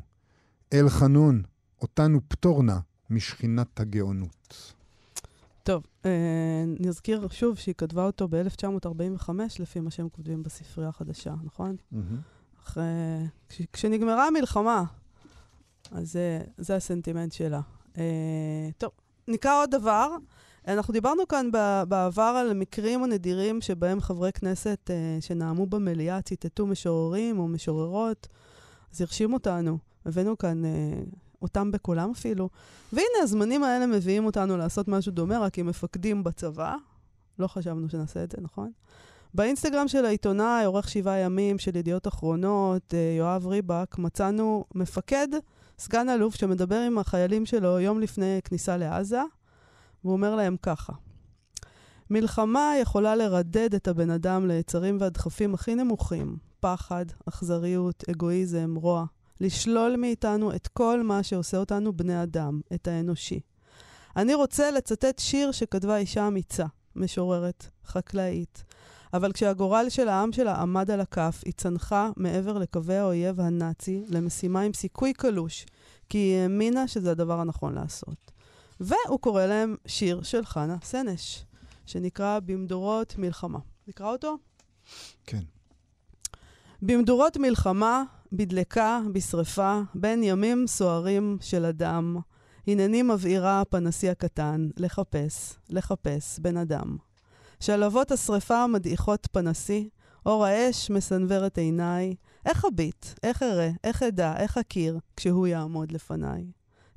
אל 0.74 0.90
חנון, 0.90 1.44
אותנו 1.82 2.20
פטור 2.28 2.64
נא 2.64 2.78
משכינת 3.10 3.80
הגאונות. 3.80 4.74
טוב, 5.64 5.84
אה, 6.06 6.64
נזכיר 6.80 7.28
שוב 7.32 7.58
שהיא 7.58 7.76
כתבה 7.78 8.06
אותו 8.06 8.28
ב-1945, 8.28 9.30
לפי 9.60 9.80
מה 9.80 9.92
שהם 9.92 10.10
כותבים 10.10 10.44
בספרייה 10.44 10.90
החדשה, 10.90 11.34
נכון? 11.44 11.76
אחרי... 12.64 12.84
כש, 13.50 13.62
כשנגמרה 13.74 14.28
המלחמה, 14.28 14.84
אז 15.92 16.20
זה, 16.58 16.76
הסנטימנט 16.76 17.32
שלה. 17.32 17.62
אה, 17.98 18.70
טוב, 18.78 18.92
נקרא 19.28 19.62
עוד 19.62 19.72
דבר. 19.72 20.16
אנחנו 20.68 20.94
דיברנו 20.94 21.28
כאן 21.28 21.52
בעבר 21.88 22.22
על 22.22 22.54
מקרים 22.54 23.04
הנדירים 23.04 23.62
שבהם 23.62 24.02
חברי 24.02 24.32
כנסת 24.32 24.90
אה, 24.90 25.18
שנאמו 25.22 25.66
במליאה 25.66 26.22
ציטטו 26.22 26.68
משוררים 26.68 27.40
או 27.40 27.48
משוררות, 27.48 28.28
אז 28.94 29.02
הרשים 29.02 29.34
אותנו. 29.34 29.78
הבאנו 30.06 30.38
כאן 30.38 30.62
אותם 31.44 31.72
בקולם 31.72 32.12
אפילו. 32.12 32.50
והנה, 32.94 33.18
הזמנים 33.22 33.64
האלה 33.64 33.88
מביאים 33.88 34.26
אותנו 34.26 34.58
לעשות 34.58 34.88
משהו 34.88 35.12
דומה, 35.12 35.40
רק 35.40 35.60
עם 35.60 35.68
מפקדים 35.68 36.24
בצבא. 36.24 36.76
לא 37.40 37.48
חשבנו 37.48 37.90
שנעשה 37.90 38.24
את 38.24 38.32
זה, 38.32 38.38
נכון? 38.42 38.72
באינסטגרם 39.34 39.88
של 39.88 40.06
העיתונאי, 40.06 40.66
עורך 40.66 40.90
שבעה 40.90 41.18
ימים 41.18 41.60
של 41.60 41.76
ידיעות 41.76 42.08
אחרונות, 42.08 42.94
אה, 42.94 43.16
יואב 43.18 43.48
ריבק, 43.48 43.98
מצאנו 43.98 44.66
מפקד, 44.76 45.28
סגן 45.80 46.10
אלוף, 46.10 46.36
שמדבר 46.36 46.80
עם 46.80 46.98
החיילים 46.98 47.46
שלו 47.46 47.80
יום 47.80 48.00
לפני 48.00 48.40
כניסה 48.44 48.78
לעזה, 48.78 49.22
והוא 50.04 50.14
אומר 50.14 50.36
להם 50.36 50.56
ככה: 50.62 50.94
מלחמה 52.10 52.74
יכולה 52.82 53.16
לרדד 53.16 53.76
את 53.76 53.88
הבן 53.88 54.10
אדם 54.10 54.48
ליצרים 54.48 54.98
והדחפים 55.00 55.54
הכי 55.54 55.76
נמוכים, 55.76 56.38
פחד, 56.60 57.06
אכזריות, 57.30 58.04
אגואיזם, 58.10 58.76
רוע. 58.76 59.06
לשלול 59.42 59.96
מאיתנו 59.96 60.56
את 60.56 60.68
כל 60.68 61.04
מה 61.04 61.24
שעושה 61.24 61.58
אותנו 61.58 61.94
בני 61.94 62.24
אדם, 62.24 62.62
את 62.74 62.88
האנושי. 62.88 63.40
אני 64.16 64.34
רוצה 64.34 64.72
לצטט 64.72 65.20
שיר 65.20 65.52
שכתבה 65.52 65.98
אישה 65.98 66.28
אמיצה, 66.28 66.66
משוררת, 66.96 67.68
חקלאית, 67.86 68.64
אבל 69.14 69.32
כשהגורל 69.32 69.86
של 69.90 70.10
העם 70.10 70.32
שלה 70.32 70.56
עמד 70.56 70.92
על 70.92 71.02
הכף, 71.02 71.42
היא 71.46 71.54
צנחה 71.54 72.10
מעבר 72.18 72.58
לקווי 72.58 72.96
האויב 72.96 73.40
הנאצי 73.40 74.04
למשימה 74.10 74.62
עם 74.62 74.74
סיכוי 74.74 75.14
קלוש, 75.14 75.66
כי 76.10 76.18
היא 76.18 76.38
האמינה 76.38 76.88
שזה 76.88 77.12
הדבר 77.12 77.40
הנכון 77.40 77.74
לעשות. 77.74 78.32
והוא 78.80 79.20
קורא 79.20 79.46
להם 79.46 79.76
שיר 79.86 80.22
של 80.22 80.46
חנה 80.46 80.78
סנש, 80.84 81.46
שנקרא 81.86 82.40
במדורות 82.40 83.18
מלחמה. 83.18 83.60
נקרא 83.88 84.12
אותו? 84.12 84.38
כן. 85.26 85.44
במדורות 86.82 87.38
מלחמה, 87.38 88.04
בדלקה, 88.36 89.00
בשרפה, 89.12 89.82
בין 89.96 90.24
ימים 90.24 90.68
סוערים 90.68 91.38
של 91.42 91.66
אדם, 91.66 92.18
הנני 92.68 93.02
מבעירה 93.02 93.64
פנסי 93.70 94.10
הקטן, 94.10 94.70
לחפש, 94.78 95.54
לחפש 95.70 96.40
בן 96.40 96.58
אדם. 96.58 96.98
שלהבות 97.60 98.12
השרפה 98.12 98.68
מדעיכות 98.68 99.28
פנסי, 99.32 99.90
אור 100.26 100.46
האש 100.46 100.90
מסנוור 100.90 101.46
את 101.46 101.58
עיניי, 101.58 102.16
איך 102.46 102.66
אביט, 102.66 103.06
איך 103.24 103.44
אראה, 103.44 103.70
איך 103.84 104.04
אדע, 104.04 104.38
איך 104.38 104.58
אכיר, 104.58 105.00
כשהוא 105.18 105.48
יעמוד 105.48 105.92
לפניי. 105.92 106.46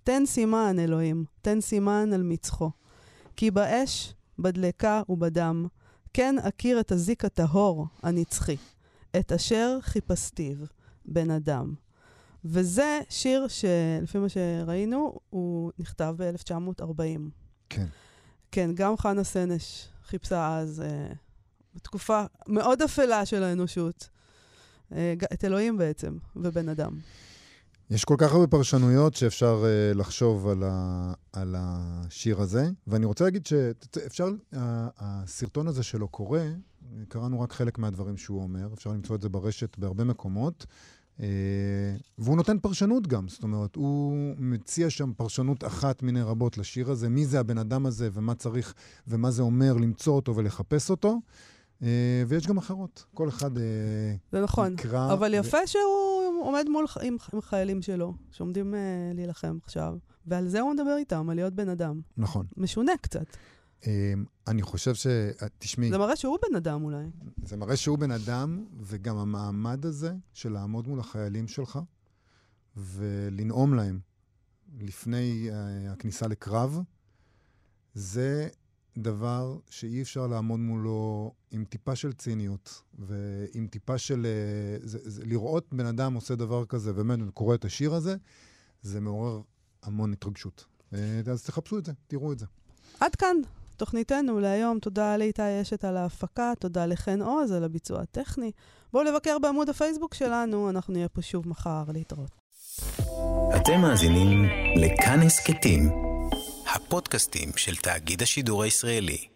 תן 0.04 0.26
סימן, 0.26 0.76
אלוהים, 0.78 1.24
תן 1.42 1.60
סימן 1.60 2.10
על 2.12 2.22
מצחו. 2.22 2.70
כי 3.36 3.50
באש 3.50 4.14
בדלקה 4.38 5.02
ובדם, 5.08 5.66
כן 6.12 6.36
אכיר 6.38 6.80
את 6.80 6.92
הזיק 6.92 7.24
הטהור, 7.24 7.86
הנצחי, 8.02 8.56
את 9.16 9.32
אשר 9.32 9.78
חיפשתיו, 9.82 10.56
בן 11.06 11.30
אדם. 11.30 11.74
וזה 12.44 13.00
שיר 13.08 13.46
שלפי 13.48 14.18
מה 14.18 14.28
שראינו, 14.28 15.18
הוא 15.30 15.72
נכתב 15.78 16.14
ב-1940. 16.18 17.20
כן. 17.68 17.86
כן, 18.52 18.70
גם 18.74 18.96
חנה 18.96 19.24
סנש 19.24 19.88
חיפשה 20.06 20.58
אז, 20.58 20.80
אה, 20.80 21.12
בתקופה 21.74 22.24
מאוד 22.48 22.82
אפלה 22.82 23.26
של 23.26 23.42
האנושות, 23.42 24.08
אה, 24.92 25.14
את 25.32 25.44
אלוהים 25.44 25.78
בעצם, 25.78 26.16
ובן 26.36 26.68
אדם. 26.68 26.98
יש 27.90 28.04
כל 28.04 28.14
כך 28.18 28.32
הרבה 28.32 28.46
פרשנויות 28.46 29.14
שאפשר 29.14 29.64
uh, 29.64 29.98
לחשוב 29.98 30.48
על, 30.48 30.62
ה, 30.66 31.12
על 31.32 31.54
השיר 31.58 32.40
הזה, 32.40 32.68
ואני 32.86 33.06
רוצה 33.06 33.24
להגיד 33.24 33.46
שאפשר, 33.46 34.28
הסרטון 34.98 35.68
הזה 35.68 35.82
שלו 35.82 36.08
קורה, 36.08 36.46
קראנו 37.08 37.40
רק 37.40 37.52
חלק 37.52 37.78
מהדברים 37.78 38.16
שהוא 38.16 38.42
אומר, 38.42 38.68
אפשר 38.74 38.90
למצוא 38.90 39.16
את 39.16 39.20
זה 39.20 39.28
ברשת 39.28 39.78
בהרבה 39.78 40.04
מקומות, 40.04 40.66
והוא 42.18 42.36
נותן 42.36 42.58
פרשנות 42.58 43.06
גם, 43.06 43.28
זאת 43.28 43.42
אומרת, 43.42 43.76
הוא 43.76 44.16
מציע 44.38 44.90
שם 44.90 45.12
פרשנות 45.16 45.64
אחת 45.64 46.02
מיני 46.02 46.22
רבות 46.22 46.58
לשיר 46.58 46.90
הזה, 46.90 47.08
מי 47.08 47.26
זה 47.26 47.40
הבן 47.40 47.58
אדם 47.58 47.86
הזה 47.86 48.08
ומה 48.12 48.34
צריך 48.34 48.74
ומה 49.08 49.30
זה 49.30 49.42
אומר 49.42 49.74
למצוא 49.74 50.14
אותו 50.14 50.36
ולחפש 50.36 50.90
אותו. 50.90 51.20
Uh, 51.80 51.84
ויש 52.28 52.46
גם 52.46 52.58
אחרות, 52.58 53.04
כל 53.14 53.28
אחד 53.28 53.56
uh, 53.56 53.60
זה 54.32 54.42
נכון, 54.42 54.72
יקרא... 54.72 55.12
אבל 55.12 55.34
יפה 55.34 55.56
ו... 55.64 55.66
שהוא 55.66 56.44
עומד 56.44 56.66
מול, 56.68 56.86
עם, 57.02 57.16
עם 57.32 57.40
חיילים 57.40 57.82
שלו, 57.82 58.14
שעומדים 58.30 58.74
uh, 58.74 58.76
להילחם 59.16 59.58
עכשיו, 59.64 59.96
ועל 60.26 60.48
זה 60.48 60.60
הוא 60.60 60.72
מדבר 60.72 60.96
איתם, 60.96 61.30
על 61.30 61.36
להיות 61.36 61.52
בן 61.52 61.68
אדם. 61.68 62.00
נכון. 62.16 62.46
משונה 62.56 62.92
קצת. 63.00 63.26
Um, 63.82 63.86
אני 64.46 64.62
חושב 64.62 64.94
ש... 64.94 65.06
תשמעי... 65.58 65.90
זה 65.90 65.98
מראה 65.98 66.16
שהוא 66.16 66.38
בן 66.48 66.56
אדם 66.56 66.84
אולי. 66.84 67.04
זה 67.44 67.56
מראה 67.56 67.76
שהוא 67.76 67.98
בן 67.98 68.10
אדם, 68.10 68.64
וגם 68.80 69.16
המעמד 69.16 69.86
הזה 69.86 70.12
של 70.32 70.52
לעמוד 70.52 70.88
מול 70.88 71.00
החיילים 71.00 71.48
שלך 71.48 71.78
ולנאום 72.76 73.74
להם 73.74 74.00
לפני 74.78 75.50
uh, 75.50 75.92
הכניסה 75.92 76.26
לקרב, 76.26 76.80
זה 77.94 78.48
דבר 78.98 79.58
שאי 79.70 80.02
אפשר 80.02 80.26
לעמוד 80.26 80.60
מולו 80.60 81.32
עם 81.50 81.64
טיפה 81.64 81.96
של 81.96 82.12
ציניות 82.12 82.82
ועם 82.98 83.66
טיפה 83.66 83.98
של... 83.98 84.26
אה, 84.26 84.86
זה, 84.86 84.98
זה, 85.02 85.24
לראות 85.24 85.66
בן 85.72 85.86
אדם 85.86 86.14
עושה 86.14 86.34
דבר 86.34 86.64
כזה 86.64 86.90
ובאמת 86.90 87.18
קורא 87.34 87.54
את 87.54 87.64
השיר 87.64 87.94
הזה, 87.94 88.16
זה 88.82 89.00
מעורר 89.00 89.40
המון 89.82 90.12
התרגשות. 90.12 90.64
אה, 90.94 91.20
אז 91.32 91.42
תחפשו 91.42 91.78
את 91.78 91.84
זה, 91.84 91.92
תראו 92.06 92.32
את 92.32 92.38
זה. 92.38 92.46
עד 93.00 93.14
כאן 93.14 93.36
תוכניתנו 93.76 94.40
להיום. 94.40 94.78
תודה 94.78 95.16
לאיתי 95.16 95.62
אשת 95.62 95.84
על 95.84 95.96
ההפקה, 95.96 96.52
תודה 96.58 96.86
לחן 96.86 97.22
עוז 97.22 97.52
על 97.52 97.64
הביצוע 97.64 98.00
הטכני. 98.00 98.50
בואו 98.92 99.04
לבקר 99.04 99.38
בעמוד 99.38 99.68
הפייסבוק 99.68 100.14
שלנו, 100.14 100.70
אנחנו 100.70 100.92
נהיה 100.92 101.08
פה 101.08 101.22
שוב 101.22 101.48
מחר 101.48 101.84
להתראות. 101.92 102.30
אתם 103.56 103.80
מאזינים 103.80 104.44
לכאן 104.76 105.22
הסכתים. 105.22 105.90
הפודקאסטים 106.74 107.48
של 107.56 107.76
תאגיד 107.76 108.22
השידור 108.22 108.62
הישראלי. 108.62 109.35